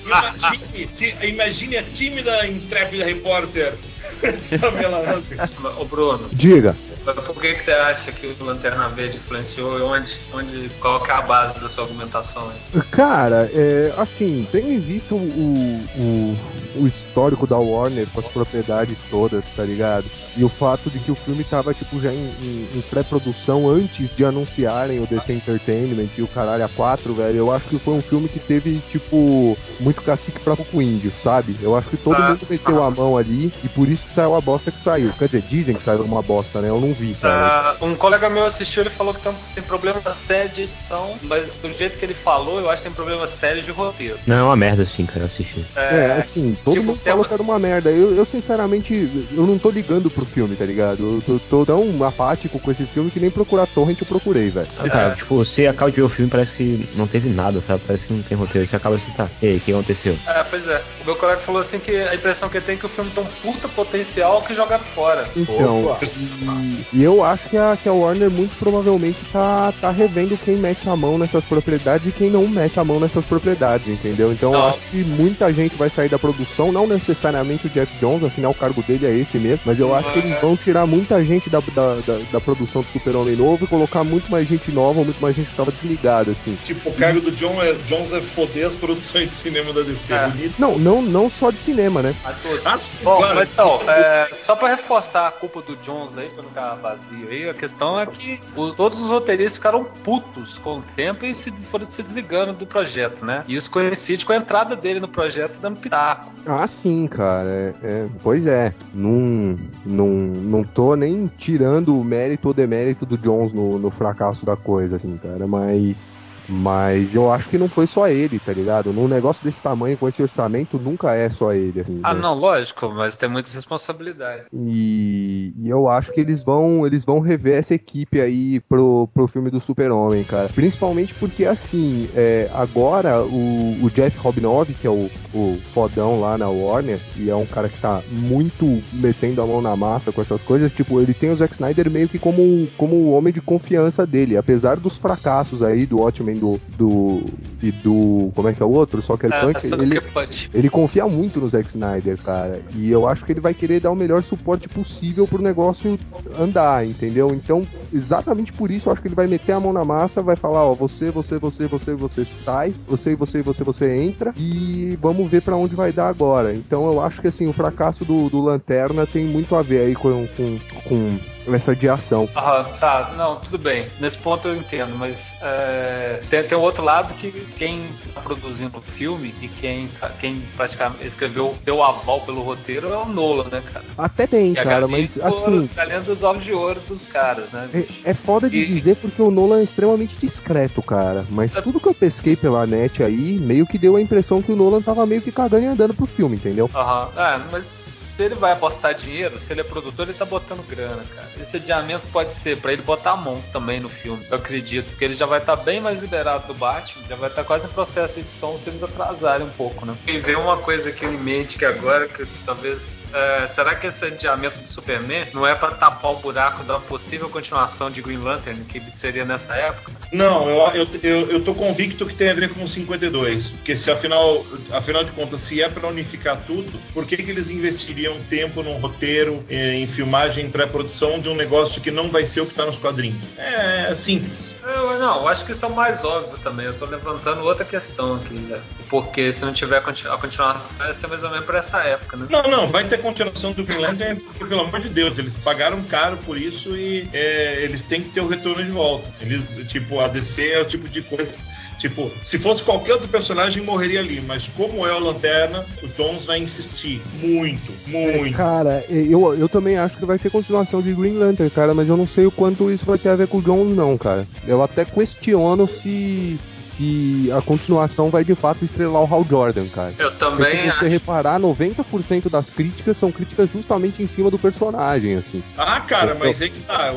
Imagine, 0.06 1.16
imagine 1.24 1.78
a 1.78 1.84
tímida, 1.84 2.46
intrépida 2.48 3.06
repórter 3.06 3.74
Pamela 4.62 5.00
Anderson. 5.16 5.74
Ô 5.78 5.86
Bruno, 5.86 6.30
Diga. 6.34 6.76
Por 7.14 7.42
que, 7.42 7.54
que 7.54 7.62
você 7.62 7.72
acha 7.72 8.12
que 8.12 8.36
o 8.40 8.44
Lanterna 8.44 8.90
Verde 8.90 9.18
influenciou 9.18 9.78
e 9.78 9.82
onde, 9.82 10.18
onde, 10.34 10.70
qual 10.80 11.00
que 11.04 11.12
é 11.12 11.14
a 11.14 11.22
base 11.22 11.60
da 11.60 11.70
sua 11.70 11.84
argumentação 11.84 12.50
aí? 12.50 12.82
Cara, 12.92 13.50
é, 13.54 13.94
assim, 13.98 14.48
tendo 14.52 14.72
em 14.72 14.80
vista 14.80 15.14
o, 15.14 15.18
o, 15.20 16.38
o 16.84 16.88
histórico 16.88 17.46
da 17.48 17.58
Warner 17.58 18.08
com 18.14 18.20
as 18.20 18.28
propriedades 18.28 18.98
todas, 19.10 19.44
tá 19.56 19.64
ligado? 19.64 20.06
E 20.38 20.44
o 20.44 20.50
fato 20.50 20.90
de 20.90 21.00
que 21.00 21.12
o 21.12 21.16
filme 21.16 21.44
tava, 21.44 21.74
tipo, 21.74 22.02
já 22.02 22.12
em, 22.14 22.26
em- 22.42 22.68
em 22.76 22.82
pré-produção 22.90 23.70
antes 23.70 24.10
de 24.16 24.26
anunciarem 24.26 25.00
o 25.02 25.08
DC 25.08 25.34
Entertainment 25.34 26.10
e 26.18 26.22
o 26.22 26.28
caralho 26.28 26.66
a 26.66 26.70
4, 26.70 27.14
velho, 27.14 27.38
eu 27.38 27.52
acho 27.52 27.68
que 27.68 27.80
foi 27.80 27.94
um 27.94 28.02
filme 28.02 28.28
que 28.28 28.40
teve, 28.40 28.82
tipo, 28.92 29.58
muito 29.80 30.02
cacique 30.02 30.40
pra 30.40 30.56
pouco 30.56 30.82
índio, 30.82 31.12
sabe? 31.24 31.56
Eu 31.62 31.76
acho 31.76 31.90
que 31.90 31.98
todo 31.98 32.16
Ah. 32.16 32.30
mundo 32.30 32.48
meteu 32.50 32.84
a 32.84 32.90
mão 32.92 33.18
ali 33.18 33.52
e 33.64 33.70
por 33.70 33.88
isso 33.88 34.04
que 34.06 34.12
saiu 34.14 34.36
a 34.36 34.42
bosta 34.42 34.72
que 34.72 34.82
saiu. 34.84 35.12
Quer 35.18 35.26
dizer, 35.26 35.42
dizem 35.44 35.76
que 35.76 35.84
saiu 35.84 36.02
uma 36.04 36.22
bosta, 36.22 36.60
né? 36.62 36.70
Eu 36.70 36.80
não 36.82 36.94
vi, 36.96 37.14
cara. 37.16 37.78
Ah, 37.82 37.86
um 37.86 37.96
colega 37.96 38.30
meu 38.30 38.46
assistiu 38.46 38.82
ele 38.84 38.90
falou 38.90 39.14
que 39.14 39.22
tem, 39.22 39.34
tem 39.54 39.64
problema 39.64 40.02
sério 40.14 40.52
de 40.52 40.62
edição, 40.64 41.20
mas 41.24 41.56
do 41.58 41.72
jeito 41.74 41.98
que 41.98 42.06
ele 42.06 42.14
falou, 42.14 42.60
eu 42.60 42.70
acho 42.70 42.82
que 42.82 42.88
tem 42.90 42.96
problema 42.96 43.28
sério 43.28 43.62
de 43.62 43.72
roteiro. 43.72 44.20
Não, 44.26 44.36
é 44.36 44.44
uma 44.44 44.56
merda 44.56 44.84
assim, 44.84 45.06
cara, 45.06 45.26
assistir. 45.26 45.66
É, 45.76 46.14
assim, 46.14 46.56
todo 46.64 46.74
tipo, 46.74 46.86
mundo 46.88 47.02
falou 47.04 47.20
uma- 47.20 47.26
que 47.28 47.34
era 47.34 47.44
uma 47.44 47.60
merda. 47.60 47.92
Eu, 47.92 48.16
eu, 48.16 48.26
sinceramente, 48.26 48.94
eu 48.94 49.46
não 49.46 49.58
tô 49.60 49.70
ligando 49.70 50.10
pro 50.10 50.26
filme, 50.26 50.56
tá 50.56 50.66
ligado? 50.66 51.16
Eu 51.16 51.22
tô, 51.22 51.40
tô 51.40 51.66
tão 51.66 52.04
apático 52.04 52.60
com 52.60 52.72
esse 52.72 52.86
filme 52.88 53.12
que 53.12 53.20
nem 53.20 53.30
procurar 53.30 53.68
torrent 53.68 54.00
eu 54.00 54.08
procurei, 54.08 54.50
velho. 54.50 54.68
Ah, 54.78 54.90
cara, 54.90 55.16
tipo, 55.16 55.36
você 55.36 55.68
acaba 55.68 55.92
de 55.92 55.98
ver 55.98 56.04
o 56.04 56.10
filme 56.10 56.30
parece 56.30 56.54
que 56.54 56.90
não 56.96 57.08
teve 57.08 57.30
nada, 57.30 57.62
sabe? 57.62 57.84
Parece 57.86 58.06
que 58.06 58.14
não 58.14 58.22
tem 58.24 58.38
roteiro. 58.38 58.68
Você 58.68 58.76
acaba 58.76 58.96
assim, 58.96 59.12
tá, 59.12 59.30
e 59.42 59.48
aí, 59.48 59.58
o 59.58 59.62
que 59.62 59.72
aconteceu? 59.72 60.18
É, 60.28 60.44
pois 60.44 60.68
é. 60.68 60.82
O 61.02 61.06
meu 61.06 61.16
colega 61.16 61.40
falou 61.42 61.62
assim 61.62 61.80
que 61.80 61.96
a 61.96 62.16
impressão 62.16 62.50
que 62.50 62.58
ele 62.58 62.66
tem 62.66 62.76
é 62.76 62.78
que 62.78 62.86
o 62.86 62.90
filme 62.90 63.12
tem 63.12 63.24
um 63.24 63.28
puta 63.28 63.68
potencial 63.68 64.42
que 64.44 64.54
joga 64.54 64.80
fora. 64.80 65.30
Então, 65.36 65.98
e, 66.02 66.85
e 66.94 67.04
eu 67.04 67.24
acho 67.24 67.50
que 67.50 67.58
a, 67.58 67.78
que 67.82 67.90
a 67.90 67.94
Warner 67.94 68.30
muito 68.30 68.56
provavelmente 68.58 69.20
tá, 69.32 69.74
tá 69.80 69.92
revendo 69.92 70.38
quem 70.38 70.56
mete 70.56 70.88
a 70.90 70.96
mão 70.96 71.18
nessas 71.18 71.44
propriedades 71.44 72.08
e 72.08 72.12
quem 72.12 72.30
não 72.30 72.48
mete 72.48 72.80
a 72.80 72.84
mão 72.84 73.00
nessas 73.00 73.26
propriedades, 73.26 73.88
entendeu? 73.88 74.32
Então 74.32 74.54
eu 74.54 74.60
Não. 74.60 74.68
acho 74.68 74.80
que 74.92 75.04
muita 75.04 75.52
gente 75.54 75.76
vai 75.76 75.90
sair 75.90 76.10
da 76.10 76.20
produção, 76.20 76.72
não 76.72 76.88
necessariamente 76.88 77.68
o 77.68 77.70
Jeff 77.70 77.92
Jones, 78.00 78.24
afinal 78.24 78.52
o 78.52 78.56
cargo 78.56 78.82
dele 78.84 79.06
é 79.06 79.16
esse 79.16 79.38
mesmo, 79.38 79.62
mas 79.66 79.80
eu 79.80 79.94
acho 79.94 80.12
que 80.14 80.20
eles 80.20 80.40
vão 80.42 80.56
tirar 80.56 80.86
muita 80.86 81.24
gente 81.24 81.50
da, 81.50 81.60
da, 81.60 81.96
da, 81.96 82.20
da 82.32 82.42
produção 82.42 82.82
do 82.82 82.88
Super-Homem 82.90 83.36
novo 83.36 83.66
e 83.66 83.68
colocar 83.68 84.04
muito 84.04 84.30
mais 84.32 84.48
gente 84.48 84.72
nova, 84.72 85.04
muito 85.04 85.22
mais 85.22 85.36
gente 85.36 85.50
que 85.50 85.56
tava 85.56 85.72
desligada, 85.72 86.32
assim. 86.32 86.58
Tipo, 86.64 86.90
o 86.90 86.94
cargo 86.94 87.20
do 87.22 87.32
John 87.32 87.62
é, 87.62 87.74
Jones 87.74 88.14
é 88.14 88.22
foder 88.22 88.68
as 88.68 88.76
produções 88.76 89.30
de 89.30 89.36
cinema 89.36 89.74
da 89.74 89.82
DC. 89.82 90.14
É. 90.14 90.28
Bonito. 90.28 90.56
Não, 90.58 90.78
não, 90.78 91.02
não 91.02 91.30
só 91.30 91.52
de 91.52 91.58
cinema, 91.58 92.02
né? 92.02 92.16
Ah, 92.24 92.78
sim, 92.80 93.04
Bom, 93.04 93.18
claro. 93.18 93.36
mas 93.36 93.50
então, 93.50 93.82
é, 93.90 94.30
só 94.34 94.56
pra 94.56 94.70
reforçar 94.70 95.28
a 95.28 95.32
culpa 95.32 95.62
do 95.62 95.76
Jones 95.78 96.18
aí, 96.18 96.30
pra 96.30 96.44
não 96.44 96.50
ficar 96.50 96.75
vazio 96.76 97.28
aí, 97.30 97.50
a 97.50 97.54
questão 97.54 98.00
é 98.00 98.06
que 98.06 98.40
o- 98.56 98.72
todos 98.72 99.02
os 99.02 99.10
roteiristas 99.10 99.56
ficaram 99.58 99.84
putos 99.84 100.58
com 100.60 100.80
o 100.80 100.82
tempo 100.82 101.26
e 101.26 101.34
se, 101.34 101.52
foram 101.66 101.88
se 101.90 102.02
desligando 102.04 102.54
do 102.54 102.66
projeto, 102.66 103.26
né? 103.26 103.44
E 103.48 103.56
isso 103.56 103.70
coincide 103.72 104.26
com 104.26 104.34
a 104.34 104.38
entrada 104.38 104.76
dele 104.76 105.00
no 105.00 105.08
projeto 105.08 105.60
dando 105.60 105.78
pitaco. 105.80 106.32
Ah, 106.46 106.68
sim, 106.68 107.08
cara. 107.08 107.50
é- 107.50 107.74
é, 107.84 108.08
pois 108.22 108.46
é. 108.46 108.74
Não, 108.94 109.58
não, 109.86 110.08
não 110.10 110.64
tô 110.64 110.96
nem 110.96 111.30
tirando 111.38 112.00
o 112.00 112.04
mérito 112.04 112.48
ou 112.50 112.54
demérito 112.54 113.06
do 113.06 113.18
Jones 113.18 113.54
no, 113.54 113.80
no 113.80 113.90
fracasso 113.90 114.46
da 114.46 114.56
coisa, 114.56 114.98
assim, 114.98 115.18
cara. 115.18 115.48
Mas. 115.48 116.25
Mas 116.48 117.16
eu 117.16 117.32
acho 117.32 117.50
que 117.50 117.58
não 117.58 117.68
foi 117.68 117.88
só 117.88 118.08
ele, 118.08 118.40
tá 118.40 118.54
ligado? 118.54 118.94
Num 118.94 119.08
negócio 119.08 119.44
desse 119.44 119.62
tamanho, 119.62 119.98
com 119.98 120.08
esse 120.08 120.22
orçamento, 120.22 120.78
nunca 120.78 121.14
é 121.14 121.30
só 121.30 121.54
ele, 121.54 121.82
assim. 121.82 122.00
Ah, 122.04 122.14
né? 122.14 122.22
não, 122.22 122.34
lógico, 122.34 122.90
mas 122.90 123.16
tem 123.16 123.30
muitas 123.30 123.54
responsabilidades. 123.54 124.46
E, 124.54 125.54
e 125.58 125.70
eu 125.70 125.88
acho 125.88 126.12
que 126.12 126.22
eles 126.22 126.44
vão 126.44 126.86
eles 126.86 127.04
vão 127.04 127.20
rever 127.20 127.56
essa 127.56 127.74
equipe 127.74 128.20
aí 128.20 128.60
pro, 128.62 129.08
pro 129.14 129.28
filme 129.28 129.50
do 129.50 129.60
Super-Homem, 129.60 130.24
cara. 130.24 130.50
Principalmente 130.50 131.14
porque, 131.16 131.46
assim, 131.46 132.08
é, 132.16 132.50
agora 132.54 133.24
o, 133.24 133.84
o 133.84 133.90
Jeff 133.90 134.18
Robinov, 134.18 134.74
que 134.74 134.88
é 134.88 134.90
o, 134.90 135.10
o 135.34 135.58
fodão 135.74 136.20
lá 136.20 136.38
na 136.38 136.50
Warner, 136.50 137.00
e 137.18 137.30
é 137.30 137.36
um 137.36 137.46
cara 137.46 137.70
que 137.70 137.80
tá 137.80 138.02
muito 138.08 138.66
metendo 138.94 139.42
a 139.42 139.48
mão 139.48 139.62
na 139.62 139.76
massa 139.76 140.12
com 140.12 140.22
essas 140.22 140.42
coisas, 140.42 140.72
tipo, 140.72 141.00
ele 141.02 141.14
tem 141.14 141.32
o 141.32 141.36
Zack 141.36 141.54
Snyder 141.54 141.90
meio 141.90 142.08
que 142.08 142.20
como, 142.20 142.68
como 142.78 142.96
o 142.96 143.12
homem 143.12 143.34
de 143.34 143.42
confiança 143.42 144.06
dele. 144.06 144.38
Apesar 144.38 144.78
dos 144.78 144.98
fracassos 144.98 145.62
aí 145.64 145.86
do 145.86 146.00
Watchmen 146.00 146.35
Superman 146.36 146.40
do, 146.40 146.60
do. 146.78 147.22
e 147.62 147.72
do. 147.72 148.32
Como 148.36 148.50
é 148.50 148.54
que 148.54 148.62
é 148.62 148.66
o 148.66 148.72
outro? 148.72 149.02
Soccer 149.02 149.32
É, 149.34 149.42
Punch. 149.42 149.68
Sucker 149.68 149.86
Ele, 149.86 150.02
Punch. 150.02 150.50
ele 150.54 150.70
confia 150.70 151.08
muito 151.08 151.40
no 151.40 151.50
Zack 151.50 151.70
Snyder, 151.70 152.18
cara. 152.22 152.62
E 152.76 152.92
eu 152.92 153.08
acho 153.08 153.26
que 153.26 153.32
ele 153.32 153.40
vai 153.40 153.54
querer 153.54 153.80
dar 153.80 153.92
o 153.92 153.96
melhor 153.96 154.24
suporte 154.24 154.68
possível 154.70 155.28
pro 155.28 155.42
negócio 155.42 155.98
andar, 156.38 156.86
entendeu? 156.86 157.32
Então, 157.34 157.66
exatamente 157.94 158.52
por 158.54 158.72
isso, 158.72 158.88
eu 158.90 158.94
acho 158.94 159.02
que 159.02 159.08
ele 159.08 159.16
vai 159.16 159.28
meter 159.28 159.54
a 159.54 159.60
mão 159.60 159.74
na 159.74 159.86
massa, 159.86 160.22
vai 160.22 160.36
falar, 160.36 160.64
ó, 160.64 160.74
você, 160.74 161.12
você, 161.12 161.38
você, 161.38 161.68
você, 161.68 161.94
você 161.96 162.26
sai, 162.44 162.74
você, 162.88 163.16
você, 163.16 163.42
você, 163.42 163.64
você 163.64 163.98
entra 163.98 164.34
e 164.38 164.98
vamos 165.02 165.30
ver 165.30 165.42
pra 165.42 165.56
onde 165.56 165.76
vai 165.76 165.92
dar 165.92 166.08
agora. 166.08 166.54
Então, 166.54 166.86
eu 166.92 167.02
acho 167.02 167.22
que 167.22 167.28
assim, 167.28 167.48
o 167.48 167.54
fracasso 167.54 168.04
do, 168.06 168.30
do 168.30 168.42
Lanterna 168.42 169.06
tem 169.06 169.26
muito 169.26 169.56
a 169.56 169.62
ver 169.62 169.82
aí 169.82 169.96
com, 169.96 170.28
com, 170.36 170.60
com 170.88 171.18
essa 171.48 171.72
adiação. 171.72 172.28
Ah, 172.36 172.64
tá, 172.80 173.14
não, 173.16 173.38
tudo 173.38 173.58
bem. 173.58 173.88
Nesse 174.00 174.18
ponto 174.18 174.48
eu 174.48 174.56
entendo, 174.56 174.96
mas 174.96 175.36
é, 175.42 176.20
tem, 176.30 176.44
tem 176.44 176.58
um 176.58 176.62
outro 176.62 176.84
lado 176.84 177.14
que 177.16 177.32
quem 177.58 177.90
tá 178.14 178.22
produzindo 178.22 178.78
o 178.78 178.82
filme 178.82 179.34
e 179.42 179.48
quem, 179.48 179.90
quem 180.20 180.42
praticamente 180.56 181.06
escreveu, 181.06 181.58
deu 181.64 181.84
aval 181.84 182.22
pelo 182.22 182.42
roteiro 182.42 182.92
é 182.92 182.98
o 182.98 183.06
Nolan, 183.06 183.50
né, 183.50 183.62
cara? 183.74 183.86
Até 183.98 184.28
tem, 184.28 184.52
E 184.52 184.56
cara, 184.56 184.88
mas 184.88 185.18
assim. 185.22 185.70
galinha 185.76 186.02
dos 186.02 186.24
ovos 186.24 186.44
de 186.44 186.54
ouro 186.54 186.80
dos 186.82 187.06
caras, 187.06 187.52
né? 187.52 187.70
É, 187.74 188.12
é 188.12 188.14
foda 188.14 188.50
de 188.50 188.58
E- 188.58 188.66
dizer 188.66 188.96
porque 188.98 189.22
o 189.22 189.32
Nolan 189.32 189.60
é 189.60 189.64
extremamente 189.64 190.18
discreto, 190.18 190.82
cara. 190.82 191.26
Mas 191.30 191.56
É- 191.56 191.62
tudo 191.62 191.80
que 191.80 191.88
eu 191.88 191.94
pesquei 191.94 192.36
pela 192.36 192.66
net 192.66 193.04
aí, 193.04 193.38
meio 193.40 193.66
que 193.66 193.78
deu 193.78 193.96
a 193.96 194.02
impressão 194.02 194.42
que 194.42 194.52
o 194.52 194.56
Nolan 194.56 194.82
tava 194.82 195.06
meio 195.06 195.22
que 195.22 195.32
cagando 195.32 195.64
e 195.64 195.68
andando 195.68 195.94
pro 195.94 196.06
filme, 196.06 196.36
entendeu? 196.38 196.70
Aham. 196.74 197.10
É, 197.16 197.38
mas 197.52 198.05
se 198.16 198.24
ele 198.24 198.36
vai 198.36 198.54
apostar 198.54 198.94
dinheiro, 198.94 199.38
se 199.40 199.52
ele 199.52 199.60
é 199.60 199.64
produtor, 199.64 200.08
ele 200.08 200.18
tá 200.18 200.24
botando 200.24 200.66
grana, 200.66 201.04
cara. 201.14 201.28
Esse 201.40 201.58
adiamento 201.58 202.08
pode 202.14 202.34
ser 202.34 202.58
pra 202.58 202.72
ele 202.72 202.82
botar 202.82 203.12
a 203.12 203.18
mão 203.18 203.44
também 203.52 203.80
no 203.80 203.90
filme, 203.90 204.26
eu 204.30 204.38
acredito. 204.38 204.86
Porque 204.90 205.04
ele 205.04 205.14
já 205.14 205.26
vai 205.26 205.40
estar 205.40 205.58
bem 205.58 205.82
mais 205.82 206.00
liberado 206.00 206.48
do 206.48 206.54
Batman, 206.54 207.04
já 207.10 207.16
vai 207.16 207.30
estar 207.30 207.44
quase 207.44 207.66
em 207.66 207.70
processo 207.70 208.14
de 208.16 208.22
edição 208.22 208.58
se 208.58 208.70
eles 208.70 208.82
atrasarem 208.82 209.46
um 209.46 209.50
pouco, 209.50 209.86
né? 209.86 209.96
E 210.08 210.18
veio 210.18 210.40
uma 210.40 210.58
coisa 210.58 210.90
aqui 210.90 211.06
em 211.06 211.18
mente 211.18 211.58
que 211.58 211.66
agora, 211.66 212.08
que 212.08 212.26
talvez. 212.46 213.06
é, 213.14 213.48
será 213.50 213.76
que 213.76 213.88
esse 213.88 214.06
adiamento 214.06 214.60
do 214.60 214.68
Superman 214.68 215.26
não 215.34 215.46
é 215.46 215.54
pra 215.54 215.72
tapar 215.72 216.12
o 216.12 216.16
buraco 216.16 216.64
da 216.64 216.80
possível 216.80 217.30
continuação 217.30 217.92
de 217.92 218.02
Green 218.02 218.18
Lantern, 218.18 218.64
que 218.64 218.82
seria 218.96 219.26
nessa 219.26 219.54
época? 219.56 219.92
Não, 220.12 220.50
eu, 220.50 220.74
eu, 220.74 220.88
eu, 221.04 221.32
eu 221.32 221.44
tô 221.44 221.54
convicto 221.54 222.06
que 222.06 222.16
tem 222.16 222.30
a 222.30 222.34
ver 222.34 222.50
com 222.54 222.64
o 222.64 222.68
52. 222.68 223.50
Porque 223.50 223.76
se 223.76 223.92
afinal, 223.92 224.46
afinal 224.72 225.04
de 225.04 225.12
contas, 225.12 225.42
se 225.42 225.62
é 225.62 225.68
para 225.68 225.88
unificar 225.88 226.42
tudo, 226.48 226.72
por 226.94 227.06
que, 227.06 227.18
que 227.18 227.30
eles 227.30 227.50
investiriam 227.50 228.05
tempo 228.30 228.64
num 228.64 228.78
roteiro, 228.78 229.44
eh, 229.50 229.76
em 229.76 229.88
filmagem, 229.88 230.46
em 230.46 230.50
pré-produção 230.50 231.20
de 231.20 231.30
um 231.30 231.36
negócio 231.36 231.82
que 231.82 231.92
não 231.92 232.10
vai 232.10 232.26
ser 232.26 232.42
o 232.42 232.46
que 232.46 232.54
tá 232.54 232.66
nos 232.66 232.78
quadrinhos? 232.78 233.18
É, 233.38 233.94
simples. 233.96 234.56
Eu, 234.66 234.98
não, 234.98 235.22
eu 235.22 235.28
acho 235.28 235.46
que 235.46 235.52
isso 235.52 235.64
é 235.64 235.68
o 235.68 235.76
mais 235.76 236.04
óbvio 236.04 236.40
também. 236.40 236.66
Eu 236.66 236.74
tô 236.74 236.86
levantando 236.86 237.42
outra 237.42 237.64
questão 237.64 238.16
aqui, 238.16 238.34
né? 238.34 238.60
Porque 238.90 239.32
se 239.32 239.46
não 239.46 239.54
tiver 239.54 239.78
a 239.78 239.82
continuação, 239.82 240.78
vai 240.78 240.92
ser 240.92 241.06
mais 241.06 241.24
ou 241.24 241.30
menos 241.30 241.46
pra 241.46 241.60
essa 241.60 241.84
época, 241.84 242.18
né? 242.18 242.28
Não, 242.32 242.44
não, 242.44 242.68
vai 242.68 242.84
ter 242.86 242.98
continuação 242.98 243.52
do 243.52 243.64
Green 243.64 243.78
Lantern, 243.78 244.20
porque, 244.20 244.44
pelo 244.44 244.62
amor 244.62 244.80
de 244.80 244.90
Deus, 244.90 245.20
eles 245.20 245.36
pagaram 245.36 245.84
caro 245.84 246.18
por 246.26 246.36
isso 246.36 246.76
e 246.76 247.08
é, 247.14 247.62
eles 247.62 247.84
têm 247.84 248.02
que 248.02 248.10
ter 248.10 248.22
o 248.22 248.28
retorno 248.28 248.64
de 248.64 248.72
volta. 248.72 249.08
Eles, 249.22 249.62
tipo, 249.68 250.00
a 250.00 250.08
DC 250.08 250.48
é 250.48 250.62
o 250.62 250.66
tipo 250.66 250.90
de 250.90 251.04
coisa. 251.04 251.36
Tipo, 251.78 252.12
se 252.24 252.40
fosse 252.40 252.64
qualquer 252.64 252.94
outro 252.94 253.08
personagem, 253.10 253.62
morreria 253.64 254.00
ali. 254.00 254.22
Mas 254.22 254.48
como 254.48 254.86
é 254.88 254.94
o 254.94 255.00
Lanterna, 255.00 255.66
o 255.84 255.88
Jones 255.88 256.26
vai 256.26 256.40
insistir 256.40 257.02
muito, 257.22 257.72
muito. 257.88 258.36
Cara, 258.36 258.84
eu, 258.90 259.34
eu 259.38 259.50
também 259.50 259.78
acho 259.78 259.98
que 259.98 260.06
vai 260.06 260.18
ter 260.18 260.30
continuação 260.30 260.82
de 260.82 260.94
Green 260.94 261.18
Lantern, 261.18 261.50
cara, 261.50 261.74
mas 261.74 261.88
eu 261.90 261.98
não 261.98 262.08
sei 262.08 262.26
o 262.26 262.32
quanto 262.32 262.72
isso 262.72 262.86
vai 262.86 262.98
ter 262.98 263.10
a 263.10 263.16
ver 263.16 263.28
com 263.28 263.38
o 263.38 263.42
Jones, 263.42 263.76
não, 263.76 263.98
cara. 263.98 264.26
Eu 264.48 264.64
até 264.64 264.86
questiono 264.86 265.68
se, 265.68 266.40
se 266.78 267.30
a 267.36 267.42
continuação 267.42 268.10
vai 268.10 268.24
de 268.24 268.36
fato 268.36 268.64
estrelar 268.66 269.02
o 269.04 269.14
Hal 269.14 269.26
Jordan, 269.30 269.68
cara. 269.68 269.94
Eu 269.98 270.12
Porque 270.12 270.18
também 270.26 270.56
se 270.56 270.78
você 270.78 270.86
acho. 270.86 270.86
reparar, 270.86 271.40
90% 271.40 272.30
das 272.30 272.50
críticas 272.50 272.98
são 272.98 273.12
críticas 273.12 273.50
justamente 273.52 274.02
em 274.04 274.08
cima 274.08 274.30
do 274.32 274.38
personagem, 274.40 275.16
assim. 275.16 275.44
Ah, 275.58 275.80
cara, 275.82 276.12
Eu- 276.12 276.20
mas 276.20 276.42
é 276.42 276.50
que 276.50 276.60
tá. 276.62 276.94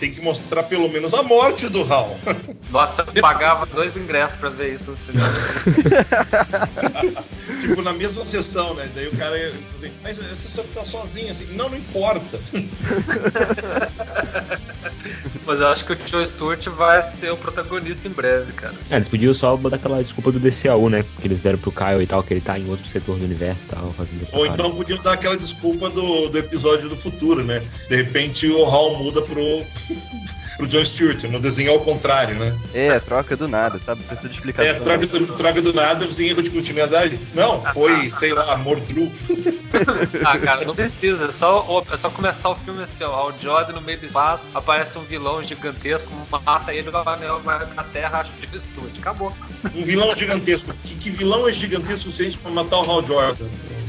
Tem 0.00 0.10
que 0.12 0.20
mostrar 0.20 0.62
pelo 0.64 0.88
menos 0.88 1.12
a 1.14 1.22
morte 1.22 1.68
do 1.68 1.82
Hal. 1.92 2.16
Nossa, 2.70 3.04
eu 3.14 3.22
pagava 3.22 3.66
dois 3.66 3.96
ingressos 3.96 4.13
pra 4.38 4.48
ver 4.48 4.74
isso 4.74 4.90
no 4.90 4.96
cinema. 4.96 5.32
tipo, 7.60 7.82
na 7.82 7.92
mesma 7.92 8.24
sessão, 8.24 8.74
né? 8.74 8.88
Daí 8.94 9.08
o 9.08 9.16
cara 9.16 9.38
ia 9.38 9.52
dizer, 9.74 9.92
mas 10.02 10.18
essa 10.18 10.46
história 10.46 10.70
tá 10.74 10.84
sozinha, 10.84 11.32
assim. 11.32 11.46
Não, 11.54 11.68
não 11.68 11.76
importa. 11.76 12.38
Mas 15.46 15.60
eu 15.60 15.68
acho 15.68 15.84
que 15.84 15.92
o 15.92 15.98
Joe 16.06 16.26
Stewart 16.26 16.66
vai 16.68 17.02
ser 17.02 17.30
o 17.30 17.36
protagonista 17.36 18.08
em 18.08 18.10
breve, 18.10 18.52
cara. 18.52 18.74
É, 18.90 18.96
eles 18.96 19.08
podiam 19.08 19.34
só 19.34 19.56
botar 19.56 19.76
aquela 19.76 20.02
desculpa 20.02 20.32
do 20.32 20.40
DCAU, 20.40 20.88
né? 20.88 21.04
Que 21.20 21.26
eles 21.26 21.40
deram 21.40 21.58
pro 21.58 21.70
Kyle 21.70 22.02
e 22.02 22.06
tal, 22.06 22.22
que 22.22 22.32
ele 22.32 22.40
tá 22.40 22.58
em 22.58 22.68
outro 22.68 22.86
setor 22.90 23.18
do 23.18 23.24
universo 23.24 23.60
e 23.66 23.68
tal, 23.74 23.92
fazendo 23.92 24.26
Ou 24.32 24.46
então 24.46 24.74
podiam 24.74 25.02
dar 25.02 25.12
aquela 25.14 25.36
desculpa 25.36 25.90
do, 25.90 26.28
do 26.28 26.38
episódio 26.38 26.88
do 26.88 26.96
futuro, 26.96 27.44
né? 27.44 27.62
De 27.88 27.96
repente 27.96 28.46
o 28.46 28.64
Hal 28.64 28.96
muda 28.96 29.20
pro, 29.22 29.64
pro 30.56 30.66
John 30.66 30.84
Stewart, 30.84 31.22
no 31.24 31.40
desenho 31.40 31.72
ao 31.72 31.80
contrário, 31.80 32.34
né? 32.36 32.56
É, 32.72 32.98
troca 33.00 33.36
do 33.36 33.48
nada, 33.48 33.80
sabe? 33.84 34.02
Precisa 34.04 34.28
de 34.28 34.34
explicação. 34.36 34.70
É, 34.70 34.74
troca, 34.80 35.06
do- 35.06 35.26
troca 35.36 35.62
do 35.62 35.72
nada, 35.72 36.12
sem 36.12 36.28
erro 36.28 36.42
de 36.42 36.50
continuidade. 36.50 37.18
Não, 37.34 37.62
foi, 37.72 38.10
sei 38.18 38.32
lá, 38.32 38.56
Mordru. 38.56 39.10
Ah, 40.24 40.38
cara, 40.38 40.64
não 40.64 40.72
precisa. 40.74 41.26
É 41.26 41.30
só, 41.32 41.84
é 41.92 41.96
só 41.96 42.08
começar 42.08 42.48
o 42.50 42.54
filme 42.54 42.82
assim, 42.84 43.02
ó. 43.02 43.28
O 43.28 43.34
Jordan 43.42 43.72
no 43.72 43.80
meio 43.80 43.98
do 43.98 44.06
espaço, 44.06 44.46
aparece 44.54 44.96
um 44.96 45.02
vilão 45.02 45.42
gigantesco, 45.42 46.08
mata 46.30 46.72
ele, 46.72 46.88
o 46.90 46.96
anel 46.96 47.40
vai 47.40 47.58
na 47.74 47.82
terra, 47.82 48.20
acha 48.20 48.30
o 48.30 48.46
Joe 48.50 48.60
Stewart. 48.60 48.98
Acabou. 49.00 49.32
Um 49.74 49.82
vilão 49.82 50.14
gigantesco. 50.14 50.72
Que, 50.84 50.94
que 50.94 51.10
vilão 51.10 51.48
é 51.48 51.52
gigantesco 51.52 51.94
o 52.08 52.12
suficiente 52.12 52.38
pra 52.38 52.52
matar 52.52 52.78
o 52.78 52.88
Hal 52.90 53.04
Jordan? 53.04 53.46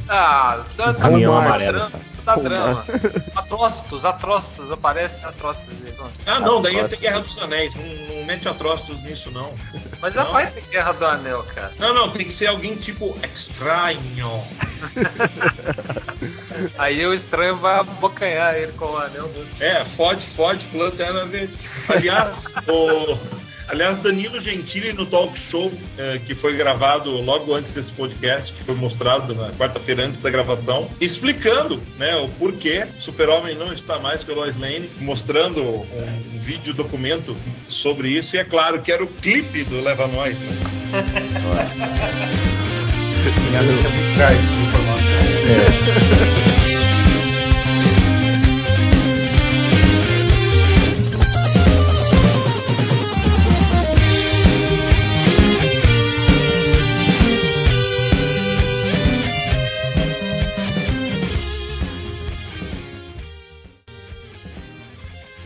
Ah, 0.08 0.64
dá 0.78 0.92
dá 0.92 1.00
Caminhão 1.00 1.36
amarelo, 1.38 1.92
dá 2.24 2.36
drama. 2.36 2.86
Atrócitos, 3.36 4.06
atrócitos, 4.06 4.72
aparece 4.72 5.26
atrócitos 5.26 5.74
aí. 5.86 5.92
pronto. 5.94 6.14
Ah, 6.26 6.40
não, 6.40 6.62
daí 6.62 6.76
ia 6.76 6.88
ter 6.88 6.98
Guerra 6.98 7.20
dos 7.20 7.38
Anéis. 7.40 7.74
Não, 7.76 8.16
não 8.18 8.26
mete 8.26 8.48
atrócitos 8.48 9.02
nisso, 9.02 9.32
não. 9.32 9.54
Mas 10.02 10.14
já 10.14 10.24
Não. 10.24 10.32
vai 10.34 10.48
ter 10.50 10.62
Guerra 10.70 10.92
do 10.94 11.06
Anel, 11.06 11.44
cara. 11.56 11.72
Não, 11.80 11.94
não, 11.94 12.10
tem 12.10 12.26
que 12.26 12.34
ser 12.34 12.48
alguém 12.48 12.76
tipo 12.76 13.18
estranho. 13.34 14.44
Aí 16.78 17.06
o 17.06 17.14
estranho 17.14 17.56
vai 17.58 17.80
abocanhar 17.80 18.56
ele 18.56 18.72
com 18.74 18.86
o 18.86 18.98
anel. 18.98 19.30
É, 19.60 19.84
fode, 19.86 20.26
fode, 20.26 20.66
lanterna 20.74 21.26
verde. 21.26 21.58
Aliás, 21.90 22.46
o. 22.68 23.45
Aliás, 23.68 23.98
Danilo 23.98 24.40
Gentili 24.40 24.94
no 24.94 25.06
talk 25.06 25.38
show 25.38 25.72
eh, 25.98 26.20
que 26.26 26.36
foi 26.36 26.56
gravado 26.56 27.10
logo 27.22 27.54
antes 27.54 27.74
desse 27.74 27.92
podcast, 27.92 28.54
que 28.54 28.64
foi 28.64 28.76
mostrado 28.76 29.34
na 29.34 29.50
quarta-feira 29.54 30.06
antes 30.06 30.20
da 30.20 30.30
gravação, 30.30 30.90
explicando 31.02 31.82
né, 31.98 32.16
o 32.18 32.30
porquê 32.30 32.88
Super-Homem 33.00 33.56
não 33.56 33.74
está 33.74 33.98
mais 33.98 34.24
com 34.24 34.34
a 34.34 34.36
Lois 34.36 34.56
Lane, 34.58 34.90
mostrando 35.00 35.64
um, 35.64 36.40
vídeo 36.40 36.74
documento 36.74 37.36
sobre 37.68 38.10
isso, 38.10 38.36
e 38.36 38.40
é 38.40 38.44
claro 38.44 38.82
que 38.82 38.92
era 38.92 39.04
o 39.04 39.08
clipe 39.08 39.64
do 39.64 39.82
Leva 39.82 40.08
Nós. 40.08 40.38
Né? 40.38 40.56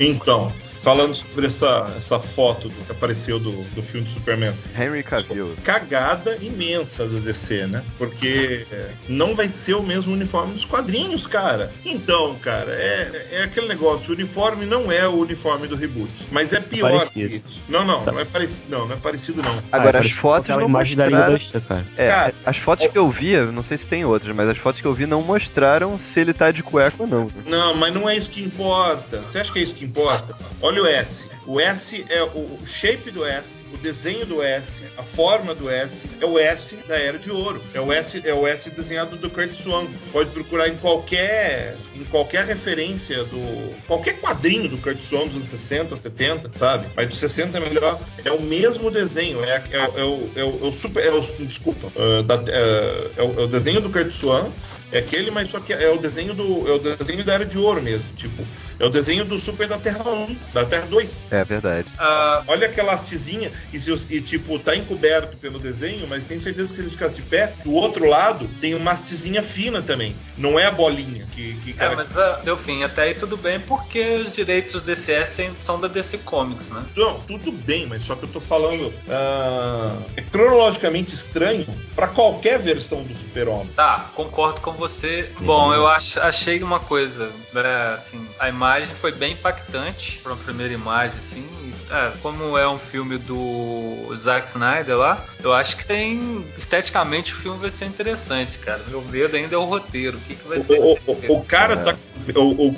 Então, 0.09 0.51
falando 0.81 1.13
sobre 1.13 1.47
essa, 1.47 1.93
essa 1.97 2.19
foto 2.19 2.69
do- 2.69 2.85
que 2.85 2.91
apareceu 2.91 3.39
do, 3.39 3.51
do 3.73 3.81
filme 3.83 4.05
do 4.07 4.11
Superman. 4.11 4.53
Henry 4.77 5.03
Cavill. 5.03 5.55
Cagada 5.63 6.37
imensa 6.41 7.05
da 7.07 7.19
DC, 7.19 7.67
né? 7.67 7.83
Porque 7.97 8.65
é, 8.71 8.91
não 9.07 9.35
vai 9.35 9.47
ser 9.49 9.73
o 9.75 9.83
mesmo 9.83 10.13
uniforme 10.13 10.53
dos 10.53 10.65
quadrinhos, 10.65 11.27
cara. 11.27 11.71
Então, 11.85 12.35
cara, 12.41 12.71
é, 12.71 13.27
é 13.31 13.43
aquele 13.43 13.67
negócio. 13.67 14.11
O 14.11 14.15
uniforme 14.15 14.65
não 14.65 14.91
é 14.91 15.07
o 15.07 15.15
uniforme 15.17 15.67
do 15.67 15.75
reboot, 15.75 16.09
mas 16.31 16.53
é 16.53 16.59
pior 16.59 17.07
que 17.09 17.21
Parecido. 17.21 17.47
isso. 17.47 17.61
Não, 17.67 17.85
não, 17.85 18.05
não 18.05 18.19
é 18.19 18.25
parecido, 18.25 18.63
não, 18.69 18.87
não 18.87 18.95
é 18.95 18.99
parecido 18.99 19.41
não. 19.41 19.61
Agora, 19.71 19.97
Ah, 19.97 20.01
as 20.01 20.05
essa- 20.05 20.15
fotos 20.15 20.45
aquela 20.49 20.61
não 20.61 20.69
imagem 20.69 20.95
da 20.95 21.05
Liga 21.05 21.17
mostraram... 21.17 21.33
da 21.33 21.39
Justiça, 21.39 21.61
cara. 21.67 21.85
É, 21.97 22.07
Cara, 22.07 22.33
as 22.45 22.57
fotos 22.57 22.87
que 22.87 22.97
eu 22.97 23.09
vi, 23.09 23.35
não 23.51 23.63
sei 23.63 23.77
se 23.77 23.87
tem 23.87 24.05
outras, 24.05 24.35
mas 24.35 24.47
as 24.49 24.57
fotos 24.57 24.79
que 24.81 24.87
eu 24.87 24.93
vi 24.93 25.05
não 25.05 25.21
mostraram 25.21 25.99
se 25.99 26.19
ele 26.19 26.33
tá 26.33 26.51
de 26.51 26.63
cueca 26.63 26.95
ou 26.99 27.07
não. 27.07 27.25
né? 27.25 27.31
Não, 27.45 27.75
mas 27.75 27.93
não 27.93 28.07
é 28.09 28.15
isso 28.15 28.29
que 28.29 28.41
importa. 28.41 29.19
Você 29.21 29.39
acha 29.39 29.51
que 29.51 29.59
é 29.59 29.63
isso 29.63 29.73
que 29.75 29.85
importa? 29.85 30.35
olha 30.61 30.68
o 30.77 30.85
S. 30.85 31.27
O 31.47 31.59
S 31.59 32.05
é 32.09 32.21
o, 32.21 32.59
shape 32.65 33.09
do 33.09 33.25
S, 33.25 33.63
o 33.73 33.77
desenho 33.77 34.25
do 34.25 34.43
S, 34.43 34.83
a 34.97 35.03
forma 35.03 35.55
do 35.55 35.69
S, 35.69 36.07
é 36.21 36.25
o 36.25 36.37
S 36.37 36.75
da 36.87 36.95
Era 36.95 37.17
de 37.17 37.31
Ouro. 37.31 37.61
É 37.73 37.79
o 37.79 37.91
S, 37.91 38.21
é 38.23 38.33
o 38.33 38.47
S 38.47 38.69
desenhado 38.69 39.15
do 39.15 39.29
Kurt 39.29 39.53
Swan. 39.53 39.87
Pode 40.11 40.29
procurar 40.29 40.67
em 40.67 40.75
qualquer 40.77 41.75
em 41.95 42.03
qualquer 42.03 42.45
referência 42.45 43.23
do 43.23 43.75
qualquer 43.87 44.19
quadrinho 44.19 44.69
do 44.69 44.77
Kurt 44.77 45.01
Swan 45.01 45.27
dos 45.27 45.37
anos 45.37 45.49
60, 45.49 45.97
70, 45.97 46.51
sabe? 46.53 46.87
Mas 46.95 47.07
dos 47.07 47.17
60 47.17 47.57
é 47.57 47.61
melhor. 47.61 47.99
É 48.23 48.31
o 48.31 48.41
mesmo 48.41 48.91
desenho, 48.91 49.43
é, 49.43 49.63
é, 49.71 49.77
é 49.77 50.03
o, 50.03 50.29
é, 50.35 50.43
o, 50.43 50.59
é 50.63 50.67
o 50.67 50.71
super, 50.71 51.03
é 51.03 51.11
o, 51.11 51.21
desculpa, 51.39 51.87
uh, 51.87 52.21
da, 52.21 52.35
é, 52.35 53.23
o, 53.23 53.39
é 53.39 53.43
o 53.43 53.47
desenho 53.47 53.81
do 53.81 53.89
Kurt 53.89 54.11
Swan 54.11 54.51
é 54.91 54.99
aquele, 54.99 55.29
mas 55.29 55.49
só 55.49 55.59
que 55.59 55.71
é 55.71 55.89
o 55.89 55.97
desenho 55.97 56.33
do. 56.33 56.67
É 56.67 56.71
o 56.73 56.79
desenho 56.79 57.23
da 57.23 57.33
Era 57.33 57.45
de 57.45 57.57
Ouro 57.57 57.81
mesmo. 57.81 58.05
Tipo, 58.15 58.43
é 58.79 58.85
o 58.85 58.89
desenho 58.89 59.25
do 59.25 59.37
Super 59.37 59.67
da 59.67 59.77
Terra 59.77 60.09
1, 60.09 60.35
da 60.53 60.63
Terra 60.63 60.85
2. 60.85 61.11
É 61.31 61.43
verdade. 61.43 61.87
Uh, 61.89 62.43
olha 62.47 62.67
aquela 62.67 62.93
hastezinha 62.93 63.51
e, 63.73 63.77
e, 63.77 64.21
tipo, 64.21 64.57
tá 64.57 64.75
encoberto 64.75 65.35
pelo 65.37 65.59
desenho, 65.59 66.07
mas 66.07 66.23
tenho 66.23 66.39
certeza 66.39 66.69
que 66.69 66.75
se 66.75 66.81
ele 66.81 66.89
ficasse 66.89 67.15
de 67.15 67.21
pé, 67.23 67.53
do 67.63 67.73
outro 67.73 68.07
lado 68.07 68.49
tem 68.61 68.73
uma 68.73 68.91
hastezinha 68.91 69.43
fina 69.43 69.81
também. 69.81 70.15
Não 70.37 70.57
é 70.57 70.65
a 70.65 70.71
bolinha 70.71 71.25
que. 71.35 71.55
que 71.55 71.75
é, 71.77 71.93
mas 71.93 72.15
uh, 72.15 72.41
deu 72.43 72.55
fim, 72.55 72.83
até 72.83 73.03
aí 73.03 73.15
tudo 73.15 73.35
bem, 73.35 73.59
porque 73.59 74.23
os 74.25 74.33
direitos 74.33 74.73
do 74.73 74.81
DCS 74.81 75.51
são 75.61 75.79
da 75.79 75.87
DC 75.89 76.19
Comics, 76.19 76.69
né? 76.69 76.85
Não, 76.95 77.19
tudo 77.21 77.51
bem, 77.51 77.85
mas 77.85 78.05
só 78.05 78.15
que 78.15 78.23
eu 78.23 78.29
tô 78.29 78.39
falando. 78.39 78.87
Uh, 78.87 80.03
é 80.15 80.21
cronologicamente 80.21 81.13
estranho 81.13 81.67
para 81.95 82.07
qualquer 82.07 82.59
versão 82.59 83.03
do 83.03 83.13
Super-Homem. 83.13 83.67
Tá, 83.75 84.09
concordo 84.15 84.61
com 84.61 84.71
você. 84.71 85.29
Bom, 85.41 85.73
eu 85.73 85.85
ach, 85.85 86.17
achei 86.17 86.63
uma 86.63 86.79
coisa, 86.79 87.29
né, 87.53 87.93
assim, 87.95 88.25
a 88.39 88.47
imagem 88.47 88.68
foi 88.99 89.11
bem 89.11 89.33
impactante 89.33 90.19
para 90.21 90.33
uma 90.33 90.43
primeira 90.43 90.73
imagem, 90.73 91.17
assim. 91.19 91.47
É, 91.89 92.11
como 92.21 92.57
é 92.57 92.69
um 92.69 92.77
filme 92.77 93.17
do 93.17 94.15
Zack 94.17 94.47
Snyder 94.47 94.95
lá, 94.95 95.25
eu 95.43 95.53
acho 95.53 95.75
que 95.75 95.85
tem 95.85 96.45
esteticamente 96.57 97.33
o 97.33 97.37
filme 97.37 97.57
vai 97.57 97.71
ser 97.71 97.85
interessante, 97.85 98.59
cara. 98.59 98.81
Meu 98.87 99.01
medo 99.01 99.35
ainda 99.35 99.55
é 99.55 99.57
o 99.57 99.65
roteiro. 99.65 100.17
O 100.17 100.21
que, 100.21 100.35
que 100.35 100.47
vai 100.47 100.61
ser? 100.61 100.79
O, 100.79 100.99
o, 101.07 101.37
o 101.39 101.45
cara 101.45 101.77
tá. 101.77 101.95
O, 102.35 102.67
o, 102.67 102.69
uh, 102.69 102.77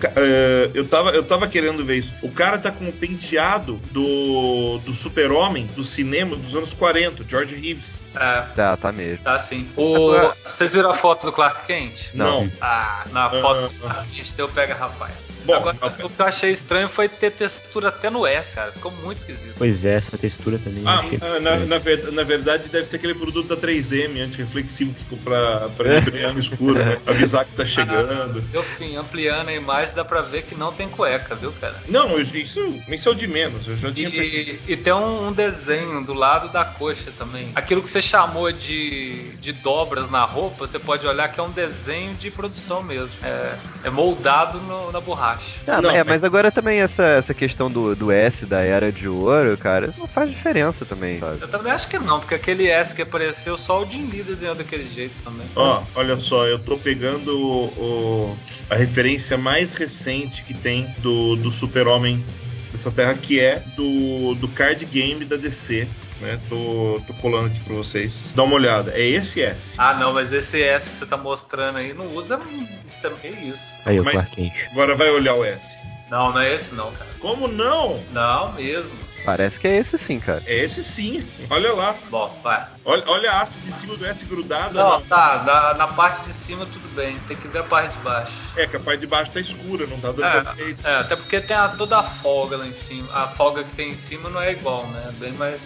eu, 0.73 0.87
tava, 0.87 1.11
eu 1.11 1.23
tava 1.23 1.47
querendo 1.47 1.83
ver 1.85 1.97
isso. 1.97 2.13
O 2.21 2.29
cara 2.29 2.57
tá 2.57 2.71
com 2.71 2.87
o 2.87 2.91
penteado 2.91 3.79
do, 3.91 4.79
do 4.79 4.93
super-homem 4.93 5.67
do 5.75 5.83
cinema 5.83 6.35
dos 6.35 6.55
anos 6.55 6.73
40, 6.73 7.23
George 7.27 7.55
Reeves. 7.55 8.05
É. 8.15 8.41
Tá, 8.55 8.77
tá 8.77 8.91
mesmo. 8.91 9.23
Tá 9.23 9.39
sim. 9.39 9.67
O... 9.75 10.11
Vocês 10.45 10.73
viram 10.73 10.91
a 10.91 10.93
foto 10.93 11.25
do 11.25 11.31
Clark 11.31 11.65
Kent? 11.65 12.09
Não. 12.13 12.49
Ah, 12.61 13.05
na 13.11 13.29
foto 13.29 13.65
uh, 13.65 13.69
do 13.69 13.79
Clark 13.79 14.09
Kent 14.09 14.33
deu 14.35 14.49
pega 14.49 14.73
rapaz. 14.73 15.31
Bom, 15.45 15.55
Agora, 15.55 15.77
o 16.03 16.09
que 16.09 16.19
eu 16.19 16.25
achei 16.25 16.51
estranho 16.51 16.87
foi 16.87 17.09
ter 17.09 17.31
textura 17.31 17.89
até 17.89 18.09
no 18.09 18.27
S, 18.27 18.53
cara. 18.53 18.71
Ficou 18.71 18.91
muito 19.03 19.19
esquisito. 19.19 19.55
Pois 19.57 19.83
é, 19.83 19.95
essa 19.95 20.17
textura 20.17 20.59
também. 20.59 20.83
Ah, 20.85 21.01
ah 21.21 21.39
na, 21.39 21.57
na, 21.65 21.77
ver, 21.79 22.11
na, 22.11 22.23
verdade, 22.23 22.69
deve 22.69 22.85
ser 22.85 22.97
aquele 22.97 23.15
produto 23.15 23.47
da 23.47 23.57
3M, 23.57 24.21
antirreflexivo, 24.21 24.93
que 24.93 25.15
pra, 25.17 25.69
pra 25.75 26.01
brilhar 26.01 26.33
no 26.33 26.39
escuro, 26.39 26.75
né? 26.75 26.99
Avisar 27.07 27.45
que 27.45 27.55
tá 27.55 27.65
chegando. 27.65 28.43
Ah, 28.55 28.63
fim, 28.77 28.95
ampliando 28.95 29.30
a 29.31 29.53
imagem, 29.53 29.95
dá 29.95 30.03
pra 30.03 30.21
ver 30.21 30.43
que 30.43 30.55
não 30.55 30.71
tem 30.71 30.89
cueca, 30.89 31.35
viu, 31.35 31.51
cara? 31.53 31.75
Não, 31.87 32.19
isso, 32.19 32.35
isso 32.37 33.09
é 33.09 33.11
o 33.11 33.15
de 33.15 33.27
menos. 33.27 33.67
Eu 33.67 33.75
já 33.75 33.91
tinha 33.91 34.09
e, 34.09 34.59
e 34.67 34.77
tem 34.77 34.93
um, 34.93 35.27
um, 35.27 35.33
desenho 35.33 36.03
do 36.03 36.13
lado 36.13 36.49
da 36.49 36.63
coxa 36.65 37.11
também. 37.17 37.51
Aquilo 37.55 37.81
que 37.81 37.89
você 37.89 38.01
chamou 38.01 38.51
de, 38.51 39.31
de 39.37 39.53
dobras 39.53 40.09
na 40.09 40.23
roupa, 40.25 40.67
você 40.67 40.79
pode 40.79 41.05
olhar 41.05 41.31
que 41.31 41.39
é 41.39 41.43
um 41.43 41.51
desenho 41.51 42.13
de 42.15 42.29
produção 42.29 42.83
mesmo. 42.83 43.15
É, 43.23 43.55
é 43.85 43.89
moldado 43.89 44.59
no, 44.59 44.91
na 44.91 44.99
borracha. 44.99 45.59
Ah, 45.67 45.81
não, 45.81 45.89
é, 45.89 46.03
mas 46.03 46.23
agora 46.23 46.51
também 46.51 46.79
essa, 46.79 47.03
essa 47.03 47.33
questão 47.33 47.71
do, 47.71 47.95
do 47.95 48.11
S 48.11 48.45
da 48.45 48.61
Era 48.61 48.91
de 48.91 49.07
Ouro, 49.07 49.57
cara, 49.57 49.93
não 49.97 50.07
faz 50.07 50.29
diferença 50.29 50.85
também, 50.85 51.19
sabe? 51.19 51.41
Eu 51.41 51.47
também 51.47 51.71
acho 51.71 51.87
que 51.87 51.99
não, 51.99 52.19
porque 52.19 52.35
aquele 52.35 52.67
S 52.67 52.93
que 52.93 53.01
apareceu, 53.01 53.57
só 53.57 53.81
o 53.81 53.89
Jim 53.89 54.09
Lee 54.09 54.23
desenhou 54.23 54.55
daquele 54.55 54.87
jeito 54.87 55.15
também. 55.23 55.47
Ó, 55.55 55.83
olha 55.95 56.17
só, 56.19 56.45
eu 56.45 56.59
tô 56.59 56.77
pegando 56.77 57.37
o, 57.37 57.65
o, 57.65 58.37
a 58.71 58.75
referência 58.75 59.37
mais 59.37 59.75
recente 59.75 60.43
que 60.43 60.53
tem 60.53 60.87
do, 60.99 61.35
do 61.35 61.51
Super-Homem 61.51 62.23
dessa 62.71 62.89
terra, 62.89 63.13
que 63.13 63.37
é 63.37 63.61
do, 63.75 64.33
do 64.35 64.47
card 64.47 64.85
game 64.85 65.25
da 65.25 65.35
DC, 65.35 65.85
né? 66.21 66.39
Tô, 66.47 67.01
tô 67.05 67.13
colando 67.15 67.47
aqui 67.47 67.59
pra 67.65 67.75
vocês. 67.75 68.29
Dá 68.33 68.43
uma 68.43 68.55
olhada. 68.55 68.93
É 68.93 69.01
esse 69.01 69.41
S. 69.41 69.75
Ah, 69.77 69.93
não, 69.95 70.13
mas 70.13 70.31
esse 70.31 70.63
S 70.63 70.89
que 70.89 70.95
você 70.95 71.05
tá 71.05 71.17
mostrando 71.17 71.79
aí 71.79 71.93
não 71.93 72.15
usa. 72.15 72.39
Isso 72.87 73.07
é 73.21 73.29
isso. 73.29 73.73
Aí, 73.83 74.01
Clark 74.01 74.51
Agora 74.71 74.95
vai 74.95 75.09
olhar 75.09 75.35
o 75.35 75.43
S. 75.43 75.80
Não, 76.11 76.29
não 76.33 76.41
é 76.41 76.53
esse 76.53 76.75
não, 76.75 76.91
cara. 76.91 77.09
Como 77.21 77.47
não? 77.47 77.97
Não, 78.11 78.51
mesmo. 78.51 78.99
Parece 79.23 79.57
que 79.57 79.65
é 79.65 79.77
esse 79.77 79.97
sim, 79.97 80.19
cara. 80.19 80.43
É 80.45 80.57
esse 80.57 80.83
sim. 80.83 81.25
Olha 81.49 81.71
lá. 81.71 81.95
Bom, 82.09 82.37
vai. 82.43 82.67
Olha, 82.83 83.03
olha 83.07 83.31
a 83.31 83.41
haste 83.41 83.57
de 83.59 83.71
cima 83.71 83.95
do 83.95 84.05
S 84.05 84.25
grudada. 84.25 84.73
Não, 84.73 84.99
não. 84.99 85.01
tá. 85.03 85.41
Na, 85.45 85.73
na, 85.75 85.87
parte 85.87 86.25
de 86.25 86.33
cima 86.33 86.65
tudo 86.65 86.93
bem. 86.93 87.17
Tem 87.29 87.37
que 87.37 87.47
ver 87.47 87.59
a 87.59 87.63
parte 87.63 87.95
de 87.95 88.03
baixo. 88.03 88.33
É, 88.57 88.67
que 88.67 88.75
a 88.75 88.79
parte 88.81 88.99
de 88.99 89.07
baixo 89.07 89.31
tá 89.31 89.39
escura, 89.39 89.87
não 89.87 90.01
tá 90.01 90.11
dando 90.11 90.25
é, 90.25 90.43
perfeito. 90.43 90.85
É, 90.85 90.95
até 90.97 91.15
porque 91.15 91.39
tem 91.39 91.55
a, 91.55 91.69
toda 91.69 91.99
a 91.99 92.03
folga 92.03 92.57
lá 92.57 92.67
em 92.67 92.73
cima. 92.73 93.07
A 93.13 93.29
folga 93.29 93.63
que 93.63 93.73
tem 93.77 93.91
em 93.91 93.95
cima 93.95 94.29
não 94.29 94.41
é 94.41 94.51
igual, 94.51 94.85
né? 94.87 95.05
É 95.07 95.11
bem 95.13 95.31
mais 95.33 95.61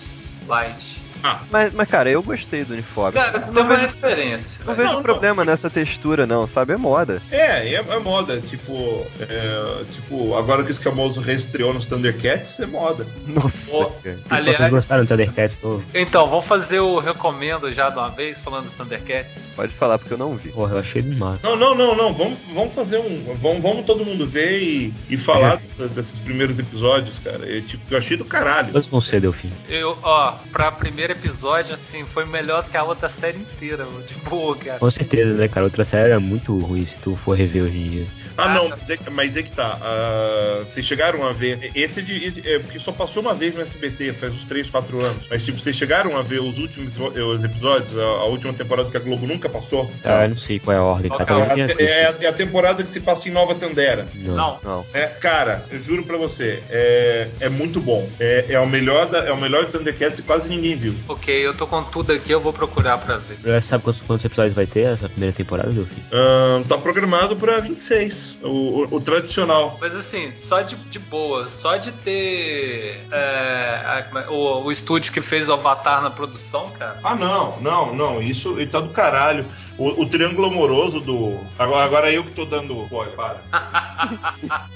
light. 0.46 0.95
Mas, 1.52 1.74
mas, 1.74 1.88
cara, 1.88 2.10
eu 2.10 2.22
gostei 2.22 2.64
do 2.66 2.74
uniforme. 2.74 3.14
Cara, 3.14 3.40
não 3.52 3.54
tem 3.54 3.64
uma 3.64 3.88
diferença. 3.88 4.64
Não 4.66 4.76
vejo 4.76 4.94
não, 4.94 5.04
problema 5.04 5.46
não. 5.46 5.52
nessa 5.52 5.70
textura, 5.70 6.26
não, 6.26 6.48
sabe? 6.48 6.74
É 6.74 6.78
moda. 6.78 7.22
É, 7.32 7.74
é, 7.74 7.76
é 7.76 8.00
moda. 8.00 8.42
Tipo, 8.42 9.06
é, 9.20 9.84
tipo, 9.92 10.36
agora 10.36 10.64
que 10.64 10.70
o 10.70 10.72
Escamoso 10.72 11.22
reestreou 11.22 11.74
nos 11.74 11.86
Thundercats, 11.86 12.60
é 12.60 12.66
moda. 12.66 13.06
Nossa. 13.28 13.72
Oh, 13.72 13.92
aliás, 14.30 14.58
Vocês 14.58 14.72
gostaram 14.72 15.04
do 15.04 15.08
Thundercats 15.08 15.58
Então, 15.94 16.28
vamos 16.28 16.46
fazer 16.46 16.80
o 16.80 17.00
recomendo 17.00 17.72
já 17.74 17.90
de 17.90 17.98
uma 17.98 18.10
vez, 18.10 18.42
falando 18.42 18.66
do 18.66 18.72
Thundercats. 18.72 19.46
Pode 19.56 19.74
falar, 19.74 19.98
porque 19.98 20.14
eu 20.14 20.18
não 20.18 20.36
vi. 20.36 20.50
Porra, 20.50 20.76
eu 20.76 20.80
achei 20.80 21.02
demais. 21.02 21.42
Não, 21.42 21.56
não, 21.56 21.74
não, 21.74 21.96
não. 21.96 22.14
Vamos, 22.14 22.40
vamos 22.54 22.74
fazer 22.74 22.98
um. 22.98 23.34
Vamos, 23.36 23.62
vamos 23.62 23.86
todo 23.86 24.04
mundo 24.04 24.28
ver 24.28 24.62
e, 24.62 24.94
e 25.10 25.18
falar 25.18 25.54
é. 25.54 25.58
dessa, 25.58 25.88
desses 25.88 26.20
primeiros 26.20 26.60
episódios, 26.60 27.20
cara. 27.20 27.46
Eu, 27.46 27.62
tipo, 27.62 27.82
eu 27.90 27.98
achei 27.98 28.18
do 28.18 28.26
caralho. 28.26 28.70
Mas 28.74 28.92
não 28.92 29.02
sei, 29.02 29.22
Delfim. 29.22 29.52
Eu, 29.70 29.98
ó, 30.04 30.34
pra 30.52 30.72
primeiro 30.72 31.14
episódio, 31.16 31.74
assim, 31.74 32.04
foi 32.06 32.26
melhor 32.26 32.64
que 32.70 32.78
a 32.78 32.84
outra 32.84 33.10
série 33.10 33.40
inteira, 33.40 33.86
de 34.08 34.14
boa, 34.30 34.56
cara. 34.56 34.80
Com 34.80 34.92
certeza, 34.92 35.34
né, 35.34 35.48
cara? 35.48 35.66
Outra 35.66 35.86
série 35.86 36.12
é 36.12 36.18
muito 36.18 36.58
ruim 36.60 36.86
se 36.86 36.96
tu 37.04 37.16
for 37.24 37.36
rever 37.36 37.64
hoje 37.64 37.78
em 37.78 37.90
dia. 37.90 38.08
Ah, 38.38 38.54
não, 38.54 38.70
mas 38.70 38.90
é, 38.90 38.98
mas 39.12 39.38
é 39.38 39.44
que 39.44 39.52
tá. 39.52 39.78
Uh, 39.78 40.66
vocês 40.66 40.86
chegaram 40.86 41.26
a 41.26 41.32
ver. 41.32 41.72
Esse 41.74 42.02
de, 42.02 42.42
é, 42.46 42.60
porque 42.60 42.80
só 42.80 42.92
passou 42.92 43.22
uma 43.22 43.34
vez 43.34 43.56
no 43.56 43.62
SBT, 43.62 44.14
faz 44.14 44.34
uns 44.34 44.44
3, 44.44 44.70
4 44.70 45.06
anos. 45.06 45.26
Mas, 45.30 45.44
tipo, 45.44 45.60
vocês 45.60 45.76
chegaram 45.76 46.18
a 46.18 46.22
ver 46.22 46.42
os 46.42 46.58
últimos 46.58 46.94
os 46.98 47.44
episódios, 47.44 47.98
a, 47.98 48.04
a 48.04 48.26
última 48.26 48.54
temporada 48.54 48.90
que 48.90 48.98
a 48.98 49.00
Globo 49.00 49.26
nunca 49.26 49.48
passou? 49.48 49.90
Ah, 50.04 50.26
eu 50.26 50.30
não 50.30 50.38
sei 50.38 50.60
qual 50.60 50.76
é 50.76 50.80
a 50.80 50.84
ordem. 50.84 51.12
Tá 51.12 51.26
é, 51.58 51.84
é, 51.84 52.16
é, 52.22 52.28
a 52.28 52.34
temporada 52.34 52.84
que 52.84 52.90
se 52.90 53.00
passa 53.00 53.30
em 53.30 53.32
Nova 53.32 53.56
Tandera. 53.56 54.08
Não. 54.16 54.60
não. 54.64 54.86
É, 54.94 55.06
cara, 55.06 55.64
eu 55.72 55.80
juro 55.80 56.04
pra 56.04 56.18
você, 56.18 56.62
é, 56.70 57.28
é 57.40 57.50
muito 57.50 57.80
bom. 57.80 58.08
É, 58.20 58.46
é, 58.50 58.60
o 58.60 58.68
melhor 58.68 59.08
da, 59.08 59.20
é 59.20 59.32
o 59.32 59.38
melhor 59.38 59.66
Thundercats 59.66 60.20
e 60.20 60.24
quase 60.24 60.50
ninguém 60.50 60.76
viu. 60.76 60.96
Ok, 61.08 61.34
eu 61.34 61.54
tô 61.54 61.66
com 61.68 61.84
tudo 61.84 62.12
aqui, 62.12 62.32
eu 62.32 62.42
vou 62.42 62.54
procurar 62.54 62.98
pra 62.98 63.18
ver. 63.18 63.38
Já 63.44 63.62
sabe 63.70 63.84
quantos, 63.84 64.02
quantos 64.02 64.26
episódios 64.26 64.56
vai 64.56 64.66
ter 64.66 64.82
essa 64.82 65.08
primeira 65.08 65.34
temporada, 65.36 65.70
Delfim? 65.70 66.02
Uh, 66.12 66.64
tá 66.66 66.78
programado 66.78 67.36
pra 67.36 67.60
26 67.60 68.25
o, 68.42 68.48
o, 68.48 68.96
o, 68.96 69.02
tradicional. 69.02 69.78
Mas 69.80 69.96
assim, 69.96 70.32
só 70.34 70.62
de, 70.62 70.76
de 70.76 71.00
boa, 71.00 71.50
só 71.50 71.78
de 71.78 71.92
ter 71.92 73.06
é, 73.12 74.06
a, 74.14 74.32
o, 74.32 74.64
o 74.64 74.72
estúdio 74.72 75.12
que 75.12 75.22
fez 75.22 75.50
o 75.50 75.54
Avatar 75.54 76.02
na 76.02 76.10
produção, 76.10 76.72
cara. 76.78 77.00
Ah, 77.04 77.16
não, 77.16 77.60
não, 77.62 77.94
não. 77.94 78.22
Isso 78.22 78.54
ele 78.60 78.68
tá 78.68 78.80
do 78.80 78.90
caralho. 78.90 79.46
O, 79.78 80.04
o, 80.04 80.06
triângulo 80.06 80.48
amoroso 80.48 81.02
do. 81.02 81.38
Agora, 81.60 81.84
agora 81.84 82.12
eu 82.12 82.24
que 82.24 82.32
tô 82.32 82.46
dando. 82.46 82.88
Pô, 82.88 83.04
para. 83.08 83.42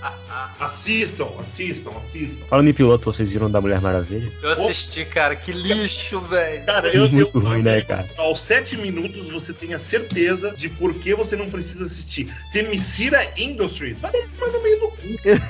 assistam, 0.60 1.30
assistam, 1.40 1.92
assistam. 1.98 2.46
Falando 2.50 2.70
em 2.70 2.74
piloto, 2.74 3.12
vocês 3.12 3.30
viram 3.30 3.50
da 3.50 3.62
Mulher 3.62 3.80
Maravilha? 3.80 4.30
Eu 4.42 4.52
assisti, 4.52 5.06
cara, 5.06 5.38
que 5.38 5.54
lixo, 5.54 6.20
velho. 6.22 6.66
Cara, 6.66 6.90
eu, 6.90 7.10
Muito 7.10 7.38
eu, 7.38 7.42
ruim, 7.42 7.62
né, 7.62 7.82
cara? 7.82 8.08
Aos 8.18 8.42
sete 8.42 8.76
minutos 8.76 9.30
você 9.30 9.54
tem 9.54 9.74
a 9.74 9.80
certeza 9.80 10.52
de 10.52 10.68
por 10.68 10.94
que 10.94 11.16
você 11.16 11.38
não 11.38 11.50
precisa 11.50 11.86
assistir. 11.86 12.34
Temicira 12.52 13.26
Industries. 13.38 14.02
Vai 14.02 14.12
no 14.12 14.62
meio 14.62 14.80
do 14.82 14.88
cu. 14.90 14.98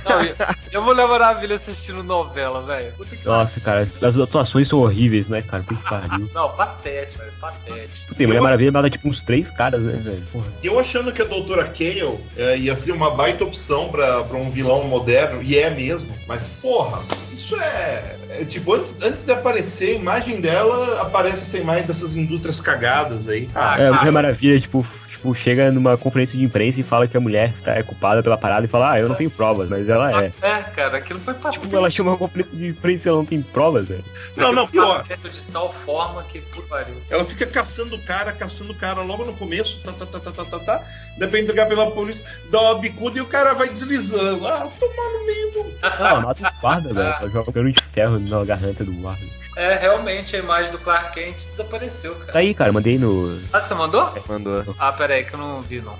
Não, 0.05 0.23
eu, 0.23 0.35
eu 0.73 0.81
Mulher 0.83 1.07
Maravilha 1.07 1.55
assistindo 1.55 2.03
novela, 2.03 2.62
velho. 2.62 2.93
Nossa, 3.25 3.59
cara, 3.59 3.88
as 4.01 4.17
atuações 4.17 4.67
são 4.67 4.79
horríveis, 4.79 5.27
né, 5.27 5.41
cara? 5.41 5.63
Que 5.63 5.75
pariu. 5.75 6.29
Não, 6.33 6.49
patético, 6.55 7.19
velho, 7.19 7.33
patético. 7.39 8.13
Tem 8.13 8.27
Mulher 8.27 8.41
Maravilha 8.41 8.71
dá 8.71 8.89
tipo 8.89 9.09
uns 9.09 9.19
três 9.23 9.38
caras, 9.43 9.82
né, 9.82 9.93
velho? 9.93 10.23
E 10.63 10.67
eu 10.67 10.80
achando 10.80 11.12
que 11.12 11.21
a 11.21 11.25
Doutora 11.25 11.65
Kale 11.65 12.19
é, 12.38 12.58
ia 12.58 12.75
ser 12.75 12.91
uma 12.91 13.12
baita 13.12 13.43
opção 13.43 13.89
pra, 13.89 14.23
pra 14.23 14.38
um 14.38 14.49
vilão 14.49 14.84
moderno, 14.86 15.41
e 15.41 15.58
é 15.58 15.69
mesmo, 15.69 16.13
mas 16.28 16.47
porra, 16.62 17.02
isso 17.32 17.56
é. 17.60 18.15
é 18.30 18.45
tipo, 18.45 18.73
antes, 18.73 18.97
antes 19.02 19.23
de 19.23 19.32
aparecer 19.32 19.91
a 19.91 19.99
imagem 19.99 20.41
dela, 20.41 21.02
aparece 21.02 21.43
essa 21.43 21.58
imagem 21.58 21.86
dessas 21.86 22.15
indústrias 22.15 22.60
cagadas 22.60 23.28
aí. 23.28 23.49
Ah, 23.56 23.80
é, 23.80 23.88
a 23.88 23.93
Mulher 23.93 24.12
Maravilha, 24.12 24.60
tipo, 24.60 24.86
tipo, 25.19 25.36
chega 25.36 25.71
numa 25.71 25.97
conferência 25.97 26.38
de 26.38 26.43
imprensa 26.43 26.79
e 26.79 26.84
fala 26.84 27.08
que 27.08 27.17
a 27.17 27.19
mulher 27.19 27.53
é 27.65 27.84
culpada 27.84 28.23
pela 28.23 28.38
parada 28.38 28.65
e 28.65 28.69
fala, 28.69 28.93
ah, 28.93 28.99
eu 28.99 29.10
não 29.10 29.15
tenho 29.15 29.29
provas, 29.29 29.69
mas 29.69 29.88
ela 29.88 30.23
é. 30.23 30.32
É, 30.41 30.62
cara, 30.62 30.97
aquilo 30.97 31.19
foi 31.19 31.34
pra 31.34 31.51
Tipo, 31.51 31.75
ela 31.75 31.91
chama 31.91 32.12
uma 32.12 32.17
conferência 32.17 32.58
de 32.58 32.67
imprensa 32.67 33.03
e 33.05 33.10
ela 33.10 33.17
não 33.17 33.25
tem 33.25 33.41
provas, 33.41 33.88
velho. 33.88 34.03
Não, 34.36 34.53
não, 34.53 34.67
pior. 34.67 35.03
De 35.03 35.43
tal 35.51 35.71
forma 35.73 36.23
que 36.23 36.41
pariu. 36.69 36.95
Ela 37.10 37.25
fica 37.25 37.45
caçando 37.45 37.95
o 37.95 38.01
cara, 38.01 38.32
caçando 38.32 38.71
o 38.71 38.75
cara 38.75 39.01
logo 39.01 39.25
no 39.25 39.34
começo, 39.34 39.82
tá, 39.84 39.91
tá, 39.91 40.05
tá, 40.05 40.19
tá, 40.19 40.32
tá, 40.32 40.45
tá, 40.45 40.60
tá. 40.60 40.84
Dá 41.17 41.27
pra 41.27 41.39
entregar 41.39 41.67
pela 41.67 41.91
polícia, 41.91 42.25
dá 42.49 42.62
uma 42.62 42.79
bicuda 42.79 43.17
e 43.17 43.21
o 43.21 43.25
cara 43.25 43.53
vai 43.53 43.69
deslizando. 43.69 44.47
Ah, 44.47 44.69
tomar 44.79 45.19
no 45.19 45.25
meio 45.25 45.51
do. 45.51 45.63
Não, 45.82 46.08
ela 46.08 46.21
mata 46.21 46.47
o 46.47 46.62
guarda, 46.62 46.93
velho. 46.93 47.08
Ela 47.08 47.29
joga 47.29 47.49
um 47.49 47.53
cano 47.53 47.71
de 47.71 47.84
ferro 47.93 48.19
na 48.19 48.45
garganta 48.45 48.84
do 48.84 48.93
guarda. 48.93 49.25
É, 49.59 49.75
realmente 49.75 50.37
a 50.37 50.39
imagem 50.39 50.71
do 50.71 50.77
Clark 50.77 51.13
Kent 51.13 51.35
desapareceu, 51.49 52.15
cara. 52.15 52.31
Tá 52.31 52.39
aí, 52.39 52.53
cara, 52.53 52.71
mandei 52.71 52.97
no. 52.97 53.41
Ah, 53.51 53.59
você 53.59 53.73
mandou? 53.73 54.09
Mandou. 54.25 54.73
Ah, 54.79 54.93
pera 54.93 55.15
aí 55.15 55.25
que 55.25 55.33
eu 55.33 55.39
não 55.39 55.61
vi, 55.61 55.81
não. 55.81 55.99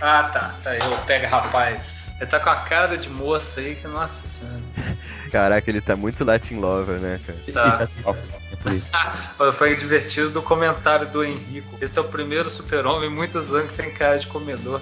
Ah, 0.00 0.30
tá. 0.32 0.54
Tá 0.64 0.70
aí, 0.70 0.78
eu 0.78 0.96
pega 1.04 1.28
rapaz. 1.28 2.10
Ele 2.18 2.30
tá 2.30 2.40
com 2.40 2.48
a 2.48 2.56
cara 2.56 2.96
de 2.96 3.10
moça 3.10 3.60
aí 3.60 3.74
que, 3.74 3.86
nossa 3.86 4.26
senhora. 4.26 4.62
Caraca, 5.30 5.70
ele 5.70 5.82
tá 5.82 5.94
muito 5.94 6.24
Latin 6.24 6.60
Lover, 6.60 6.98
né, 6.98 7.20
cara? 7.26 7.38
Tá. 7.52 7.88
Foi 9.52 9.76
divertido 9.76 10.30
do 10.30 10.40
comentário 10.40 11.06
do 11.08 11.22
Henrico. 11.22 11.76
Esse 11.78 11.98
é 11.98 12.00
o 12.00 12.06
primeiro 12.06 12.48
super-homem 12.48 13.10
em 13.10 13.14
muitos 13.14 13.52
anos 13.52 13.70
que 13.70 13.76
tem 13.76 13.90
cara 13.90 14.18
de 14.18 14.28
comedor. 14.28 14.80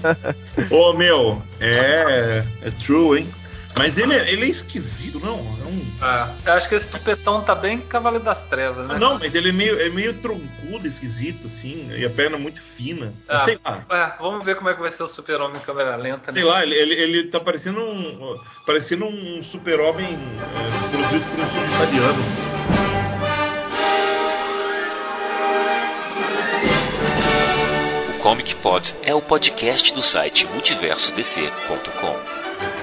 Ô, 0.70 0.94
meu, 0.94 1.42
é. 1.60 2.44
É 2.62 2.70
true, 2.82 3.18
hein? 3.20 3.43
Mas 3.76 3.98
ele 3.98 4.14
é, 4.14 4.30
ele 4.30 4.46
é 4.46 4.48
esquisito, 4.48 5.18
não? 5.18 5.38
É 5.38 5.66
um... 5.66 5.84
Ah, 6.00 6.32
eu 6.46 6.52
acho 6.52 6.68
que 6.68 6.76
esse 6.76 6.88
tupetão 6.88 7.42
tá 7.42 7.54
bem 7.54 7.80
Cavaleiro 7.80 8.24
das 8.24 8.42
Trevas, 8.42 8.86
né? 8.86 8.98
Não, 8.98 9.18
mas 9.18 9.34
ele 9.34 9.48
é 9.48 9.52
meio, 9.52 9.80
é 9.80 9.88
meio 9.88 10.14
troncudo, 10.14 10.86
esquisito, 10.86 11.46
assim, 11.46 11.90
e 11.92 12.04
a 12.04 12.10
perna 12.10 12.38
muito 12.38 12.62
fina. 12.62 13.12
Ah, 13.28 13.38
sei 13.38 13.58
lá. 13.64 13.84
É, 13.90 14.12
vamos 14.22 14.44
ver 14.44 14.54
como 14.56 14.68
é 14.68 14.74
que 14.74 14.80
vai 14.80 14.90
ser 14.90 15.02
o 15.02 15.08
super-homem 15.08 15.56
em 15.56 15.64
câmera 15.64 15.96
lenta. 15.96 16.30
Sei 16.30 16.44
né? 16.44 16.48
lá, 16.48 16.62
ele, 16.62 16.74
ele, 16.74 16.94
ele 16.94 17.24
tá 17.24 17.40
parecendo 17.40 17.80
um. 17.80 18.38
parecendo 18.64 19.06
um 19.06 19.42
super-homem 19.42 20.06
é, 20.06 20.90
produzido 20.90 21.24
por 21.24 21.40
um 21.40 21.44
estúdio 21.44 21.74
italiano. 21.74 22.22
O 28.08 28.12
Comic 28.22 28.54
Pod 28.56 28.94
é 29.02 29.14
o 29.14 29.20
podcast 29.20 29.92
do 29.92 30.02
site 30.02 30.46
multiversodc.com. 30.46 32.73